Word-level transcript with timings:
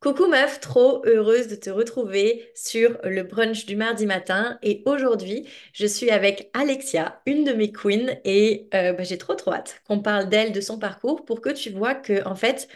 Coucou 0.00 0.28
meuf, 0.28 0.60
trop 0.60 1.02
heureuse 1.06 1.48
de 1.48 1.56
te 1.56 1.70
retrouver 1.70 2.52
sur 2.54 2.98
le 3.02 3.24
brunch 3.24 3.66
du 3.66 3.74
mardi 3.74 4.06
matin. 4.06 4.56
Et 4.62 4.82
aujourd'hui, 4.86 5.48
je 5.72 5.86
suis 5.86 6.10
avec 6.10 6.50
Alexia, 6.54 7.20
une 7.26 7.42
de 7.42 7.52
mes 7.52 7.72
queens, 7.72 8.16
et 8.24 8.68
euh, 8.74 8.92
bah, 8.92 9.02
j'ai 9.02 9.18
trop 9.18 9.34
trop 9.34 9.52
hâte 9.52 9.82
qu'on 9.88 10.00
parle 10.00 10.28
d'elle, 10.28 10.52
de 10.52 10.60
son 10.60 10.78
parcours, 10.78 11.24
pour 11.24 11.40
que 11.40 11.50
tu 11.50 11.70
vois 11.70 11.96
que 11.96 12.24
en 12.28 12.36
fait, 12.36 12.68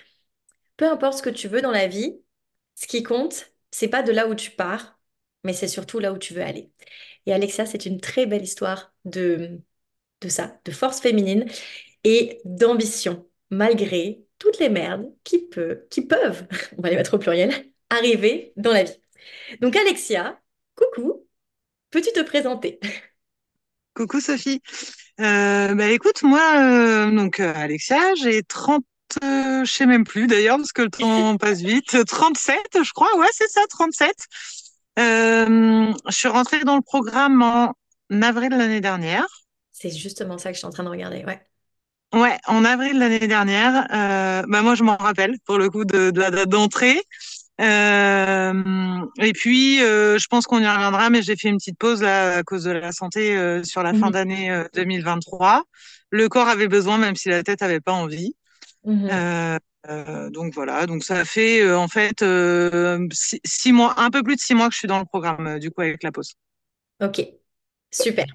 peu 0.76 0.86
importe 0.90 1.18
ce 1.18 1.22
que 1.22 1.30
tu 1.30 1.48
veux 1.48 1.62
dans 1.62 1.70
la 1.72 1.88
vie, 1.88 2.20
ce 2.76 2.86
qui 2.86 3.02
compte, 3.04 3.52
c'est 3.72 3.88
pas 3.88 4.02
de 4.02 4.12
là 4.12 4.28
où 4.28 4.34
tu 4.34 4.50
pars, 4.52 5.00
mais 5.44 5.52
c'est 5.54 5.68
surtout 5.68 6.00
là 6.00 6.12
où 6.12 6.18
tu 6.18 6.34
veux 6.34 6.42
aller. 6.42 6.72
Et 7.26 7.32
Alexia, 7.34 7.66
c'est 7.66 7.86
une 7.86 8.00
très 8.00 8.26
belle 8.26 8.42
histoire 8.44 8.94
de 9.04 9.60
de 10.22 10.28
ça, 10.28 10.60
de 10.64 10.72
force 10.72 11.00
féminine 11.00 11.46
et 12.04 12.40
d'ambition, 12.44 13.28
malgré 13.50 14.24
toutes 14.42 14.58
les 14.58 14.68
merdes 14.68 15.06
qui, 15.22 15.38
peut, 15.46 15.86
qui 15.88 16.02
peuvent, 16.04 16.44
on 16.76 16.82
va 16.82 16.90
les 16.90 16.96
mettre 16.96 17.14
au 17.14 17.18
pluriel, 17.18 17.52
arriver 17.90 18.52
dans 18.56 18.72
la 18.72 18.82
vie. 18.82 19.00
Donc 19.60 19.76
Alexia, 19.76 20.40
coucou, 20.74 21.28
peux-tu 21.90 22.12
te 22.12 22.22
présenter? 22.22 22.80
Coucou 23.94 24.20
Sophie. 24.20 24.62
Euh, 25.20 25.74
bah 25.74 25.90
écoute, 25.90 26.22
moi, 26.22 26.40
euh, 26.60 27.10
donc 27.10 27.38
euh, 27.38 27.52
Alexia, 27.54 28.14
j'ai 28.14 28.42
30, 28.42 28.84
euh, 29.22 29.64
je 29.64 29.70
sais 29.70 29.86
même 29.86 30.04
plus 30.04 30.26
d'ailleurs, 30.26 30.56
parce 30.56 30.72
que 30.72 30.82
le 30.82 30.90
temps 30.90 31.36
passe 31.38 31.60
vite, 31.60 32.04
37 32.04 32.58
je 32.82 32.92
crois, 32.94 33.14
ouais 33.18 33.28
c'est 33.32 33.48
ça, 33.48 33.60
37. 33.68 34.16
Euh, 34.98 35.92
je 36.08 36.16
suis 36.16 36.28
rentrée 36.28 36.64
dans 36.64 36.76
le 36.76 36.82
programme 36.82 37.42
en 37.42 37.74
avril 38.22 38.50
de 38.50 38.56
l'année 38.56 38.80
dernière. 38.80 39.26
C'est 39.70 39.90
justement 39.90 40.38
ça 40.38 40.48
que 40.48 40.54
je 40.54 40.58
suis 40.58 40.66
en 40.66 40.70
train 40.70 40.84
de 40.84 40.88
regarder, 40.88 41.24
ouais. 41.26 41.40
Ouais, 42.12 42.36
en 42.46 42.64
avril 42.66 42.94
de 42.94 42.98
l'année 43.00 43.26
dernière. 43.26 43.86
Euh, 43.92 44.42
bah 44.48 44.60
moi, 44.62 44.74
je 44.74 44.82
m'en 44.84 44.96
rappelle 44.96 45.34
pour 45.46 45.56
le 45.58 45.70
coup 45.70 45.84
de, 45.86 46.10
de 46.10 46.20
la 46.20 46.30
date 46.30 46.48
d'entrée. 46.50 47.00
Euh, 47.60 49.00
et 49.20 49.32
puis, 49.32 49.82
euh, 49.82 50.18
je 50.18 50.26
pense 50.28 50.46
qu'on 50.46 50.60
y 50.60 50.68
reviendra, 50.68 51.10
mais 51.10 51.22
j'ai 51.22 51.36
fait 51.36 51.48
une 51.48 51.58
petite 51.58 51.78
pause 51.78 52.02
là 52.02 52.38
à 52.38 52.42
cause 52.42 52.64
de 52.64 52.72
la 52.72 52.92
santé 52.92 53.36
euh, 53.36 53.62
sur 53.64 53.82
la 53.82 53.94
fin 53.94 54.10
Mhm, 54.10 54.12
d'année 54.12 54.50
euh, 54.50 54.64
2023. 54.74 55.64
Le 56.10 56.28
corps 56.28 56.48
avait 56.48 56.68
besoin, 56.68 56.98
même 56.98 57.16
si 57.16 57.28
la 57.30 57.42
tête 57.42 57.62
avait 57.62 57.80
pas 57.80 57.92
envie. 57.92 58.34
mhm. 58.84 59.32
Donc 60.30 60.54
voilà, 60.54 60.86
donc 60.86 61.02
ça 61.04 61.24
fait 61.24 61.68
en 61.72 61.88
fait 61.88 62.24
six, 63.12 63.40
six 63.44 63.72
mois, 63.72 63.94
un 64.00 64.10
peu 64.10 64.22
plus 64.22 64.36
de 64.36 64.40
six 64.40 64.54
mois 64.54 64.68
que 64.68 64.74
je 64.74 64.78
suis 64.78 64.88
dans 64.88 64.98
le 64.98 65.04
programme 65.04 65.58
du 65.58 65.70
coup 65.70 65.80
avec 65.82 66.02
la 66.02 66.12
pause. 66.12 66.34
Ok, 67.00 67.18
super. 67.90 68.26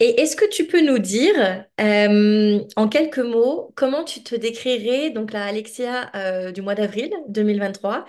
Et 0.00 0.20
est-ce 0.20 0.34
que 0.34 0.44
tu 0.44 0.66
peux 0.66 0.80
nous 0.80 0.98
dire, 0.98 1.64
euh, 1.80 2.60
en 2.76 2.88
quelques 2.88 3.18
mots, 3.18 3.72
comment 3.76 4.04
tu 4.04 4.22
te 4.22 4.34
décrirais, 4.34 5.10
donc 5.10 5.32
la 5.32 5.44
Alexia 5.46 6.10
euh, 6.16 6.50
du 6.50 6.62
mois 6.62 6.74
d'avril 6.74 7.12
2023, 7.28 8.04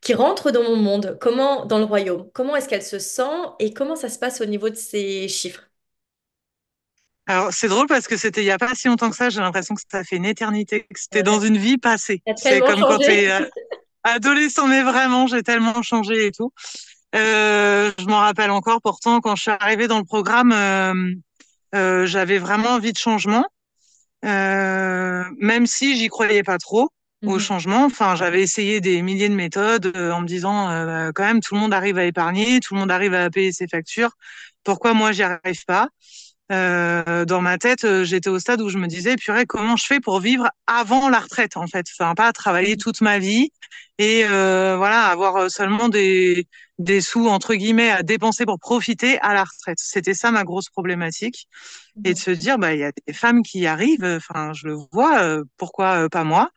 qui 0.00 0.14
rentre 0.14 0.50
dans 0.50 0.62
mon 0.62 0.76
monde, 0.76 1.18
comment, 1.20 1.66
dans 1.66 1.78
le 1.78 1.84
royaume, 1.84 2.30
comment 2.32 2.56
est-ce 2.56 2.68
qu'elle 2.68 2.82
se 2.82 2.98
sent 2.98 3.22
et 3.58 3.74
comment 3.74 3.96
ça 3.96 4.08
se 4.08 4.18
passe 4.18 4.40
au 4.40 4.46
niveau 4.46 4.70
de 4.70 4.76
ses 4.76 5.28
chiffres? 5.28 5.68
Alors 7.26 7.52
c'est 7.52 7.68
drôle 7.68 7.88
parce 7.88 8.06
que 8.06 8.16
c'était 8.16 8.42
il 8.42 8.46
y 8.46 8.52
a 8.52 8.58
pas 8.58 8.74
si 8.74 8.86
longtemps 8.86 9.10
que 9.10 9.16
ça, 9.16 9.30
j'ai 9.30 9.40
l'impression 9.40 9.74
que 9.74 9.80
ça 9.90 10.04
fait 10.04 10.16
une 10.16 10.24
éternité, 10.24 10.82
que 10.82 10.98
c'était 10.98 11.24
dans 11.24 11.40
une 11.40 11.58
vie 11.58 11.76
passée. 11.76 12.22
C'est 12.36 12.60
comme 12.60 12.80
quand 12.80 12.98
tu 12.98 13.10
es 13.10 13.30
adolescent, 14.04 14.68
mais 14.68 14.82
vraiment, 14.82 15.26
j'ai 15.26 15.42
tellement 15.42 15.82
changé 15.82 16.26
et 16.26 16.30
tout. 16.30 16.52
Euh, 17.14 17.92
je 17.98 18.04
m'en 18.06 18.18
rappelle 18.18 18.50
encore, 18.50 18.80
pourtant, 18.82 19.20
quand 19.20 19.36
je 19.36 19.42
suis 19.42 19.50
arrivée 19.50 19.88
dans 19.88 19.98
le 19.98 20.04
programme, 20.04 20.52
euh, 20.52 21.14
euh, 21.74 22.06
j'avais 22.06 22.38
vraiment 22.38 22.70
envie 22.70 22.92
de 22.92 22.98
changement, 22.98 23.46
même 24.22 25.66
si 25.66 25.96
j'y 25.96 26.08
croyais 26.08 26.42
pas 26.42 26.58
trop 26.58 26.90
au 27.24 27.34
Mhm. 27.34 27.40
changement. 27.40 27.84
Enfin, 27.84 28.16
j'avais 28.16 28.42
essayé 28.42 28.80
des 28.80 29.02
milliers 29.02 29.28
de 29.28 29.34
méthodes 29.34 29.92
en 29.96 30.20
me 30.20 30.26
disant, 30.26 30.68
bah, 30.68 31.12
quand 31.14 31.24
même, 31.24 31.40
tout 31.40 31.54
le 31.54 31.60
monde 31.60 31.74
arrive 31.74 31.98
à 31.98 32.04
épargner, 32.04 32.60
tout 32.60 32.74
le 32.74 32.80
monde 32.80 32.90
arrive 32.90 33.14
à 33.14 33.30
payer 33.30 33.52
ses 33.52 33.68
factures. 33.68 34.10
Pourquoi 34.64 34.94
moi, 34.94 35.12
j'y 35.12 35.22
arrive 35.22 35.64
pas? 35.66 35.88
Euh, 36.52 37.24
dans 37.24 37.40
ma 37.40 37.58
tête, 37.58 37.84
euh, 37.84 38.04
j'étais 38.04 38.30
au 38.30 38.38
stade 38.38 38.60
où 38.62 38.68
je 38.68 38.78
me 38.78 38.86
disais, 38.86 39.16
purée, 39.16 39.46
comment 39.46 39.76
je 39.76 39.84
fais 39.84 39.98
pour 40.00 40.20
vivre 40.20 40.48
avant 40.68 41.08
la 41.08 41.18
retraite, 41.18 41.56
en 41.56 41.66
fait? 41.66 41.86
Enfin, 41.98 42.14
pas 42.14 42.32
travailler 42.32 42.76
toute 42.76 43.00
ma 43.00 43.18
vie 43.18 43.50
et 43.98 44.24
euh, 44.26 44.76
voilà, 44.76 45.06
avoir 45.06 45.36
euh, 45.36 45.48
seulement 45.48 45.88
des, 45.88 46.48
des 46.78 47.00
sous, 47.00 47.28
entre 47.28 47.54
guillemets, 47.54 47.90
à 47.90 48.02
dépenser 48.02 48.44
pour 48.46 48.58
profiter 48.60 49.18
à 49.20 49.34
la 49.34 49.44
retraite. 49.44 49.78
C'était 49.80 50.14
ça 50.14 50.30
ma 50.30 50.44
grosse 50.44 50.68
problématique. 50.70 51.48
Et 52.04 52.14
de 52.14 52.18
Mhm. 52.18 52.20
se 52.20 52.30
dire, 52.30 52.58
bah, 52.58 52.72
il 52.74 52.80
y 52.80 52.84
a 52.84 52.92
des 53.06 53.12
femmes 53.12 53.42
qui 53.42 53.60
y 53.60 53.66
arrivent, 53.66 54.04
enfin, 54.04 54.52
je 54.54 54.68
le 54.68 54.76
vois, 54.92 55.22
euh, 55.22 55.44
pourquoi 55.56 56.04
euh, 56.04 56.08
pas 56.08 56.22
moi? 56.24 56.50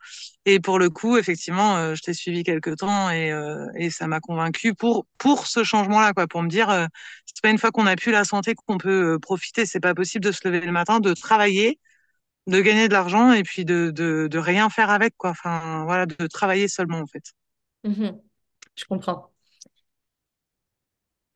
Et 0.46 0.60
pour 0.60 0.78
le 0.78 0.90
coup, 0.90 1.16
effectivement, 1.18 1.76
euh, 1.76 1.94
je 1.96 2.02
t'ai 2.02 2.14
suivi 2.14 2.44
quelque 2.44 2.70
temps 2.70 3.10
et, 3.10 3.32
euh, 3.32 3.66
et 3.76 3.90
ça 3.90 4.06
m'a 4.06 4.20
convaincu 4.20 4.74
pour, 4.74 5.06
pour 5.18 5.46
ce 5.46 5.64
changement-là, 5.64 6.12
quoi, 6.14 6.26
pour 6.28 6.42
me 6.42 6.48
dire, 6.48 6.70
euh, 6.70 6.86
c'est 7.26 7.42
pas 7.42 7.50
une 7.50 7.58
fois 7.58 7.72
qu'on 7.72 7.86
a 7.86 7.96
plus 7.96 8.12
la 8.12 8.24
santé 8.24 8.54
qu'on 8.54 8.78
peut 8.78 9.18
profiter. 9.20 9.66
C'est 9.66 9.80
pas 9.80 9.94
possible 9.94 10.24
de 10.24 10.32
se 10.32 10.46
lever 10.48 10.60
le 10.60 10.72
matin, 10.72 11.00
de 11.00 11.12
travailler, 11.14 11.78
de 12.46 12.60
gagner 12.60 12.88
de 12.88 12.92
l'argent 12.92 13.32
et 13.32 13.42
puis 13.42 13.64
de, 13.64 13.90
de, 13.90 14.28
de 14.30 14.38
rien 14.38 14.70
faire 14.70 14.90
avec, 14.90 15.14
quoi. 15.16 15.30
Enfin, 15.30 15.84
voilà, 15.84 16.06
de 16.06 16.26
travailler 16.26 16.68
seulement, 16.68 16.98
en 16.98 17.06
fait. 17.06 17.24
Mhm. 17.84 18.20
Je 18.76 18.84
comprends. 18.84 19.30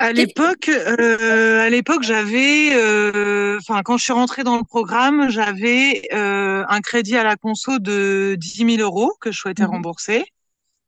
À 0.00 0.12
l'époque, 0.12 0.68
euh, 0.68 1.60
à 1.60 1.70
l'époque, 1.70 2.02
j'avais, 2.02 2.74
euh, 2.74 3.58
enfin, 3.58 3.82
quand 3.82 3.96
je 3.96 4.02
suis 4.04 4.12
rentrée 4.12 4.42
dans 4.42 4.56
le 4.58 4.64
programme, 4.64 5.30
j'avais 5.30 6.02
euh, 6.12 6.64
un 6.68 6.80
crédit 6.80 7.16
à 7.16 7.22
la 7.22 7.36
conso 7.36 7.78
de 7.78 8.34
dix 8.36 8.64
mille 8.64 8.80
euros 8.80 9.12
que 9.20 9.30
je 9.30 9.38
souhaitais 9.38 9.62
Mhm. 9.62 9.70
rembourser. 9.70 10.24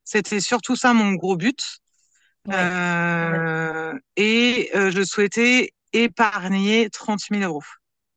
C'était 0.04 0.40
surtout 0.40 0.76
ça 0.76 0.92
mon 0.92 1.12
gros 1.14 1.36
but. 1.36 1.60
Ouais. 2.46 2.54
Et 4.16 4.70
je 4.74 5.04
souhaitais 5.04 5.72
épargner 5.92 6.90
trente 6.90 7.30
mille 7.30 7.44
euros 7.44 7.62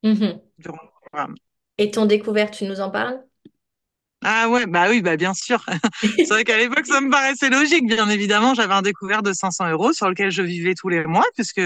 Mhm. 0.04 0.42
durant 0.58 0.78
le 0.84 0.90
programme. 1.02 1.36
Et 1.80 1.90
ton 1.90 2.06
découverte, 2.06 2.54
tu 2.54 2.66
nous 2.66 2.80
en 2.80 2.92
parles? 2.92 3.24
Ah 4.22 4.50
ouais, 4.50 4.66
bah 4.68 4.88
oui, 4.90 5.02
bah 5.02 5.16
bien 5.16 5.34
sûr. 5.34 5.64
C'est 6.22 6.34
vrai 6.34 6.44
qu'à 6.44 6.58
l'époque, 6.58 6.86
ça 6.86 7.00
me 7.02 7.10
paraissait 7.10 7.50
logique. 7.50 7.88
Bien 7.88 8.10
évidemment, 8.10 8.54
j'avais 8.54 8.74
un 8.74 8.82
découvert 8.82 9.24
de 9.24 9.32
500 9.34 9.70
euros 9.70 9.94
sur 9.94 10.10
lequel 10.10 10.30
je 10.32 10.42
vivais 10.42 10.74
tous 10.76 10.90
les 10.90 11.06
mois, 11.06 11.24
puisque 11.36 11.62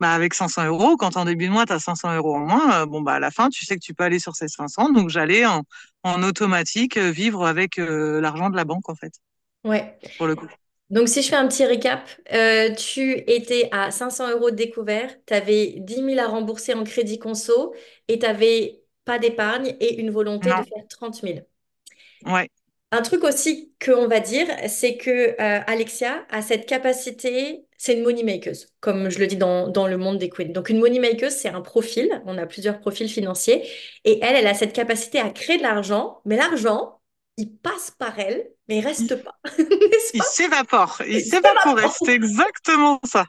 bah, 0.00 0.12
avec 0.12 0.34
500 0.34 0.66
euros, 0.66 0.96
quand 0.98 1.16
en 1.16 1.24
début 1.24 1.46
de 1.48 1.52
mois, 1.52 1.64
tu 1.66 1.72
as 1.72 1.78
500 1.78 2.14
euros 2.14 2.36
en 2.36 2.40
moins, 2.46 2.82
euh, 2.82 2.86
bon, 2.86 3.00
bah 3.00 3.14
à 3.14 3.20
la 3.20 3.30
fin, 3.30 3.48
tu 3.48 3.64
sais 3.64 3.74
que 3.76 3.80
tu 3.84 3.94
peux 3.94 4.04
aller 4.04 4.18
sur 4.18 4.36
ces 4.36 4.48
500. 4.48 4.90
Donc, 4.92 5.08
j'allais 5.08 5.46
en, 5.46 5.62
en 6.02 6.22
automatique 6.22 6.96
euh, 6.98 7.10
vivre 7.10 7.46
avec 7.46 7.78
euh, 7.78 8.20
l'argent 8.20 8.50
de 8.50 8.56
la 8.56 8.64
banque, 8.66 8.88
en 8.90 8.94
fait, 8.94 9.12
Ouais. 9.64 9.98
pour 10.16 10.26
le 10.26 10.36
coup. 10.36 10.48
Donc, 10.90 11.08
si 11.08 11.22
je 11.22 11.28
fais 11.28 11.36
un 11.36 11.46
petit 11.48 11.66
récap, 11.66 12.08
euh, 12.32 12.74
tu 12.74 13.12
étais 13.26 13.68
à 13.72 13.90
500 13.90 14.30
euros 14.30 14.50
de 14.50 14.56
découvert, 14.56 15.14
tu 15.26 15.34
avais 15.34 15.74
10 15.78 16.00
000 16.02 16.18
à 16.18 16.26
rembourser 16.28 16.72
en 16.74 16.84
crédit 16.84 17.18
conso 17.18 17.74
et 18.08 18.18
tu 18.18 18.24
n'avais 18.26 18.77
pas 19.08 19.18
d'épargne 19.20 19.76
et 19.80 20.00
une 20.00 20.12
volonté 20.12 20.54
de 20.54 20.56
Non, 20.56 20.64
faire 20.64 20.86
30 20.88 21.22
000. 21.24 21.48
ouais, 22.26 22.48
Un 22.90 23.02
truc 23.02 23.22
aussi 23.24 23.74
qu'on 23.84 24.08
va 24.08 24.18
dire, 24.20 24.46
c'est 24.68 24.96
que 24.96 25.10
euh, 25.10 25.60
Alexia 25.66 26.24
a 26.30 26.40
cette 26.40 26.64
capacité, 26.66 27.66
c'est 27.76 27.92
une 27.94 28.02
money 28.02 28.22
maker, 28.22 28.54
comme 28.80 29.10
je 29.10 29.18
le 29.18 29.26
dis 29.26 29.36
dans, 29.36 29.68
dans 29.68 29.86
le 29.86 29.98
monde 29.98 30.16
des 30.18 30.30
queens. 30.30 30.46
Donc, 30.52 30.70
une 30.70 30.78
money 30.78 30.98
maker, 30.98 31.30
c'est 31.30 31.50
un 31.50 31.60
profil, 31.60 32.22
on 32.24 32.38
a 32.38 32.46
plusieurs 32.46 32.80
profils 32.80 33.08
financiers, 33.10 33.62
et 34.04 34.18
elle, 34.22 34.36
elle 34.36 34.46
a 34.46 34.54
cette 34.54 34.72
capacité 34.72 35.18
à 35.20 35.28
créer 35.30 35.58
de 35.58 35.62
l'argent, 35.62 36.22
mais 36.24 36.36
l'argent, 36.36 37.00
il 37.36 37.54
passe 37.58 37.90
par 37.90 38.18
elle, 38.18 38.48
mais 38.68 38.78
il 38.78 38.86
reste 38.86 39.22
pas, 39.22 39.34
il 40.12 40.22
s'évapore, 40.22 41.00
il 41.06 41.20
C'est 41.20 41.22
s'évaporait. 41.22 41.88
C'était 41.88 42.14
exactement 42.14 43.00
ça. 43.04 43.26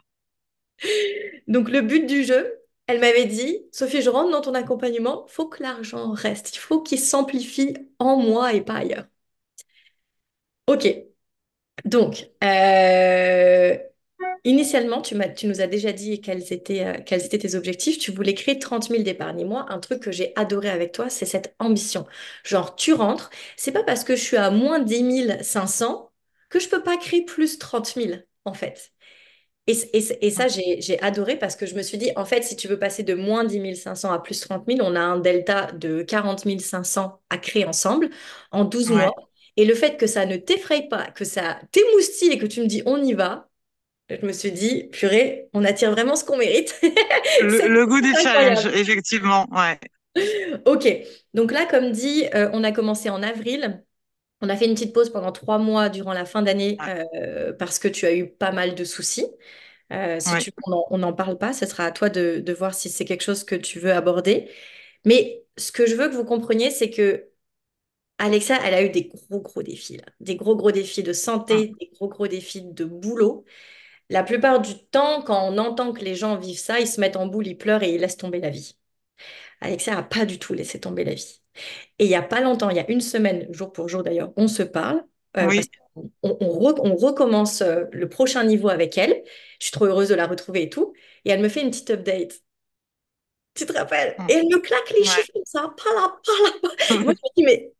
Donc 1.48 1.68
le 1.70 1.80
but 1.82 2.06
du 2.06 2.24
jeu, 2.24 2.59
elle 2.90 3.00
m'avait 3.00 3.26
dit, 3.26 3.60
Sophie, 3.72 4.02
je 4.02 4.10
rentre 4.10 4.30
dans 4.30 4.40
ton 4.40 4.54
accompagnement, 4.54 5.26
faut 5.28 5.48
que 5.48 5.62
l'argent 5.62 6.10
reste, 6.12 6.56
il 6.56 6.58
faut 6.58 6.82
qu'il 6.82 7.00
s'amplifie 7.00 7.74
en 7.98 8.16
moi 8.16 8.52
et 8.54 8.60
pas 8.62 8.74
ailleurs. 8.76 9.06
Ok, 10.66 10.86
donc 11.84 12.30
euh, 12.44 13.76
initialement, 14.44 15.02
tu 15.02 15.16
nous 15.46 15.60
as 15.62 15.66
déjà 15.68 15.92
dit 15.92 16.20
quels 16.20 16.52
étaient, 16.52 16.84
euh, 16.86 16.94
quels 17.06 17.24
étaient 17.24 17.38
tes 17.38 17.54
objectifs. 17.56 17.98
Tu 17.98 18.12
voulais 18.12 18.34
créer 18.34 18.58
trente 18.58 18.90
mille 18.90 19.04
d'épargne. 19.04 19.40
Et 19.40 19.44
moi, 19.46 19.66
un 19.70 19.80
truc 19.80 20.00
que 20.02 20.12
j'ai 20.12 20.32
adoré 20.36 20.70
avec 20.70 20.92
toi, 20.92 21.10
c'est 21.10 21.26
cette 21.26 21.54
ambition. 21.60 22.06
Genre, 22.44 22.76
tu 22.76 22.94
rentres, 22.94 23.30
c'est 23.56 23.72
pas 23.72 23.84
parce 23.84 24.04
que 24.04 24.16
je 24.16 24.22
suis 24.22 24.36
à 24.38 24.50
moins 24.50 24.80
dix 24.80 25.04
cinq 25.42 25.66
cents 25.68 26.12
que 26.50 26.60
je 26.60 26.68
peux 26.68 26.82
pas 26.82 26.96
créer 26.98 27.24
plus 27.24 27.58
trente 27.58 27.96
mille 27.96 28.26
en 28.46 28.54
fait. 28.54 28.92
Et, 29.70 29.96
et- 29.98 30.26
et 30.26 30.30
ça, 30.30 30.48
j'ai 30.48 30.80
j'ai 30.80 31.00
adoré 31.02 31.38
parce 31.38 31.56
que 31.56 31.66
je 31.66 31.74
me 31.74 31.82
suis 31.82 31.98
dit, 31.98 32.10
en 32.16 32.24
fait, 32.24 32.42
si 32.42 32.56
tu 32.56 32.68
veux 32.68 32.78
passer 32.78 33.02
de 33.02 33.14
moins 33.14 33.44
dix 33.44 33.76
cinq 33.76 33.94
cents 33.94 34.12
à 34.12 34.18
plus 34.20 34.40
trente 34.40 34.66
mille 34.66 34.82
on 34.82 34.96
a 34.96 35.00
un 35.00 35.18
delta 35.18 35.72
de 35.72 36.02
quarante 36.02 36.44
cinq 36.60 36.84
cents 36.84 37.20
à 37.30 37.38
créer 37.38 37.64
ensemble 37.66 38.10
en 38.52 38.64
douze 38.64 38.90
mois. 38.92 39.12
Ouais. 39.16 39.30
Et 39.56 39.64
le 39.64 39.74
fait 39.74 39.96
que 39.96 40.06
ça 40.06 40.26
ne 40.26 40.36
t'effraie 40.36 40.88
pas, 40.88 41.10
que 41.10 41.24
ça 41.24 41.60
t'émoustille 41.72 42.32
et 42.32 42.38
que 42.38 42.46
tu 42.46 42.60
me 42.62 42.66
dis, 42.66 42.82
on 42.86 43.02
y 43.02 43.12
va, 43.14 43.48
je 44.10 44.26
me 44.26 44.32
suis 44.32 44.52
dit, 44.52 44.84
purée, 44.92 45.48
on 45.54 45.64
attire 45.64 45.92
vraiment 45.92 46.16
ce 46.16 46.24
qu'on 46.24 46.38
mérite. 46.38 46.80
Le, 47.38 47.86
goût 47.86 48.00
du 48.00 48.14
challenge, 48.14 48.66
effectivement, 48.66 49.46
ouais. 49.52 49.78
Ok, 50.66 50.86
donc 51.34 51.52
là, 51.52 51.66
comme 51.66 51.92
dit, 51.92 52.24
euh, 52.34 52.50
on 52.52 52.64
a 52.64 52.72
commencé 52.72 53.10
en 53.10 53.22
avril. 53.22 53.84
On 54.40 54.48
a 54.48 54.56
fait 54.56 54.66
une 54.66 54.74
petite 54.74 54.94
pause 54.94 55.10
pendant 55.10 55.32
trois 55.32 55.58
mois 55.58 55.88
durant 55.90 56.12
la 56.14 56.24
fin 56.24 56.42
d'année 56.42 56.80
Ouais, 56.80 56.90
euh, 57.14 57.52
parce 57.52 57.78
que 57.78 57.88
tu 57.88 58.06
as 58.06 58.14
eu 58.14 58.28
pas 58.30 58.52
mal 58.52 58.74
de 58.74 58.84
soucis. 58.84 59.26
Euh, 59.92 60.20
si 60.20 60.36
ouais, 60.36 60.38
tu, 60.38 60.52
on 60.90 60.98
n'en 60.98 61.12
parle 61.12 61.38
pas, 61.38 61.52
ce 61.52 61.66
sera 61.66 61.84
à 61.86 61.92
toi 61.92 62.10
de, 62.10 62.40
de 62.40 62.52
voir 62.52 62.74
si 62.74 62.90
c'est 62.90 63.04
quelque 63.04 63.22
chose 63.22 63.44
que 63.44 63.54
tu 63.56 63.78
veux 63.80 63.92
aborder. 63.92 64.50
Mais 65.06 65.44
ce 65.58 65.72
que 65.72 65.86
je 65.86 65.96
veux 65.96 66.08
que 66.10 66.14
vous 66.14 66.24
compreniez, 66.24 66.70
c'est 66.70 66.90
que 66.90 67.28
Alexa, 68.18 68.58
elle 68.64 68.74
a 68.74 68.82
eu 68.84 68.90
des 68.90 69.04
gros, 69.08 69.40
gros 69.40 69.62
défis, 69.62 69.96
là. 69.96 70.04
Des 70.20 70.36
gros, 70.36 70.54
gros 70.56 70.72
défis 70.72 71.02
de 71.02 71.12
santé, 71.14 71.76
des 71.80 71.90
gros, 71.94 72.08
gros 72.08 72.28
défis 72.28 72.62
de 72.62 72.84
boulot. 72.84 73.44
La 74.10 74.24
plupart 74.24 74.60
du 74.60 74.74
temps, 74.88 75.22
quand 75.22 75.48
on 75.52 75.58
entend 75.58 75.92
que 75.92 76.04
les 76.04 76.14
gens 76.16 76.36
vivent 76.38 76.58
ça, 76.58 76.80
ils 76.80 76.88
se 76.88 77.00
mettent 77.00 77.16
en 77.16 77.26
boule, 77.26 77.46
ils 77.48 77.58
pleurent 77.58 77.82
et 77.82 77.94
ils 77.94 78.00
laissent 78.00 78.16
tomber 78.18 78.40
la 78.40 78.50
vie. 78.50 78.76
Alexa 79.60 79.94
n'a 79.94 80.02
pas 80.04 80.26
du 80.26 80.38
tout 80.38 80.54
laissé 80.54 80.80
tomber 80.80 81.04
la 81.04 81.14
vie. 81.14 81.39
Et 81.98 82.04
il 82.06 82.08
n'y 82.08 82.14
a 82.16 82.22
pas 82.22 82.40
longtemps, 82.40 82.70
il 82.70 82.76
y 82.76 82.80
a 82.80 82.90
une 82.90 83.00
semaine, 83.00 83.46
jour 83.52 83.72
pour 83.72 83.88
jour 83.88 84.02
d'ailleurs, 84.02 84.32
on 84.36 84.48
se 84.48 84.62
parle 84.62 85.04
euh, 85.36 85.50
oui. 85.50 85.70
on, 85.96 86.10
on 86.22 86.48
re- 86.60 86.80
on 86.84 86.96
recommence 86.96 87.62
euh, 87.62 87.84
le 87.92 88.08
prochain 88.08 88.44
niveau 88.44 88.68
avec 88.68 88.98
elle. 88.98 89.22
Je 89.60 89.66
suis 89.66 89.72
trop 89.72 89.86
heureuse 89.86 90.08
de 90.08 90.14
la 90.14 90.26
retrouver 90.26 90.62
et 90.64 90.70
tout. 90.70 90.92
Et 91.24 91.30
elle 91.30 91.40
me 91.42 91.48
fait 91.48 91.62
une 91.62 91.70
petite 91.70 91.90
update. 91.90 92.40
Tu 93.54 93.66
te 93.66 93.72
rappelles? 93.72 94.16
mm, 94.18 94.28
Et 94.28 94.34
elle 94.34 94.46
me 94.46 94.58
claque 94.60 94.90
les 94.90 95.04
ouais. 95.04 95.04
chiffres 95.04 95.30
comme 95.32 95.42
ça, 95.44 95.62
pas 95.76 95.92
là, 95.94 96.20
pas 96.24 96.32
là. 96.44 96.70
moi, 97.04 97.12
je 97.14 97.18
me 97.22 97.30
dis, 97.36 97.44
mais 97.44 97.72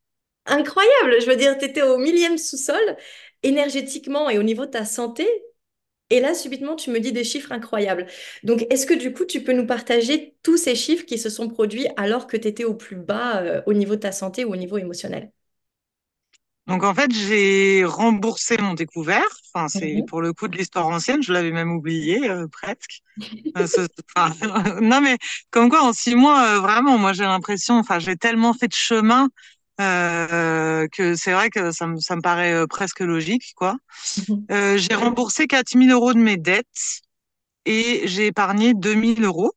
incroyable. 0.46 1.20
Je 1.20 1.26
veux 1.26 1.36
dire, 1.36 1.58
tu 1.58 1.66
étais 1.66 1.82
au 1.82 1.98
millième 1.98 2.38
sous-sol, 2.38 2.96
énergétiquement 3.42 4.30
et 4.30 4.38
au 4.38 4.42
niveau 4.42 4.66
de 4.66 4.72
ta 4.72 4.84
santé. 4.84 5.26
Et 6.10 6.20
là, 6.20 6.34
subitement, 6.34 6.76
tu 6.76 6.90
me 6.90 6.98
dis 7.00 7.12
des 7.12 7.24
chiffres 7.24 7.52
incroyables. 7.52 8.06
Donc, 8.42 8.66
est-ce 8.70 8.86
que 8.86 8.94
du 8.94 9.12
coup, 9.12 9.24
tu 9.24 9.42
peux 9.44 9.52
nous 9.52 9.66
partager 9.66 10.36
tous 10.42 10.56
ces 10.56 10.74
chiffres 10.74 11.04
qui 11.06 11.18
se 11.18 11.30
sont 11.30 11.48
produits 11.48 11.86
alors 11.96 12.26
que 12.26 12.36
tu 12.36 12.48
étais 12.48 12.64
au 12.64 12.74
plus 12.74 12.96
bas 12.96 13.40
euh, 13.42 13.62
au 13.66 13.72
niveau 13.74 13.94
de 13.96 14.00
ta 14.00 14.12
santé 14.12 14.44
ou 14.44 14.52
au 14.52 14.56
niveau 14.56 14.78
émotionnel? 14.78 15.30
Donc 16.66 16.84
en 16.84 16.94
fait, 16.94 17.10
j'ai 17.12 17.84
remboursé 17.84 18.56
mon 18.58 18.74
découvert. 18.74 19.24
Enfin, 19.54 19.68
c'est 19.68 20.02
Mhm. 20.02 20.06
pour 20.06 20.20
le 20.22 20.32
coup 20.32 20.46
de 20.48 20.56
l'histoire 20.56 20.86
ancienne, 20.88 21.22
je 21.22 21.32
l'avais 21.32 21.50
même 21.50 21.72
oublié 21.72 22.28
euh, 22.30 22.46
presque. 22.48 23.00
Euh, 23.58 23.66
ce- 23.68 23.88
enfin, 24.16 24.34
non 24.82 25.00
mais 25.02 25.18
comme 25.50 25.70
quoi 25.70 25.82
en 25.84 25.92
six 25.94 26.16
mois, 26.16 26.56
euh, 26.56 26.60
vraiment, 26.60 26.98
moi 26.98 27.12
j'ai 27.14 27.24
l'impression, 27.24 27.76
enfin 27.78 27.98
j'ai 28.00 28.16
tellement 28.16 28.54
fait 28.54 28.68
de 28.68 28.74
chemin 28.74 29.30
euh, 29.80 30.86
que 30.88 31.14
c'est 31.14 31.32
vrai 31.32 31.50
que 31.50 31.72
ça 31.72 31.86
me, 31.86 31.98
ça 31.98 32.16
me 32.16 32.20
paraît 32.20 32.52
euh, 32.52 32.66
presque 32.66 33.00
logique, 33.00 33.52
quoi. 33.56 33.76
Mhm. 34.28 34.46
Euh, 34.50 34.78
j'ai 34.78 34.94
remboursé 34.94 35.46
4000 35.46 35.90
euros 35.90 36.12
de 36.12 36.18
mes 36.18 36.36
dettes 36.36 37.00
et 37.64 38.02
j'ai 38.06 38.26
épargné 38.26 38.74
2000 38.74 39.24
euros. 39.24 39.52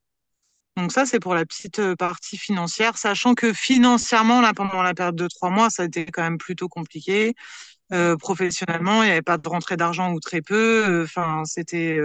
Donc 0.77 0.91
ça, 0.91 1.05
c'est 1.05 1.19
pour 1.19 1.35
la 1.35 1.45
petite 1.45 1.95
partie 1.95 2.37
financière, 2.37 2.97
sachant 2.97 3.35
que 3.35 3.53
financièrement, 3.53 4.41
là, 4.41 4.53
pendant 4.53 4.81
la 4.81 4.93
période 4.93 5.15
de 5.15 5.27
trois 5.27 5.49
mois, 5.49 5.69
ça 5.69 5.83
a 5.83 5.85
été 5.85 6.05
quand 6.05 6.23
même 6.23 6.39
plutôt 6.39 6.67
compliqué. 6.67 7.35
Euh, 7.91 8.17
professionnellement, 8.17 9.03
il 9.03 9.07
n'y 9.07 9.11
avait 9.11 9.21
pas 9.21 9.37
de 9.37 9.47
rentrée 9.47 9.77
d'argent 9.77 10.13
ou 10.13 10.19
très 10.19 10.41
peu. 10.41 11.03
Enfin, 11.03 11.43
c'était, 11.45 11.99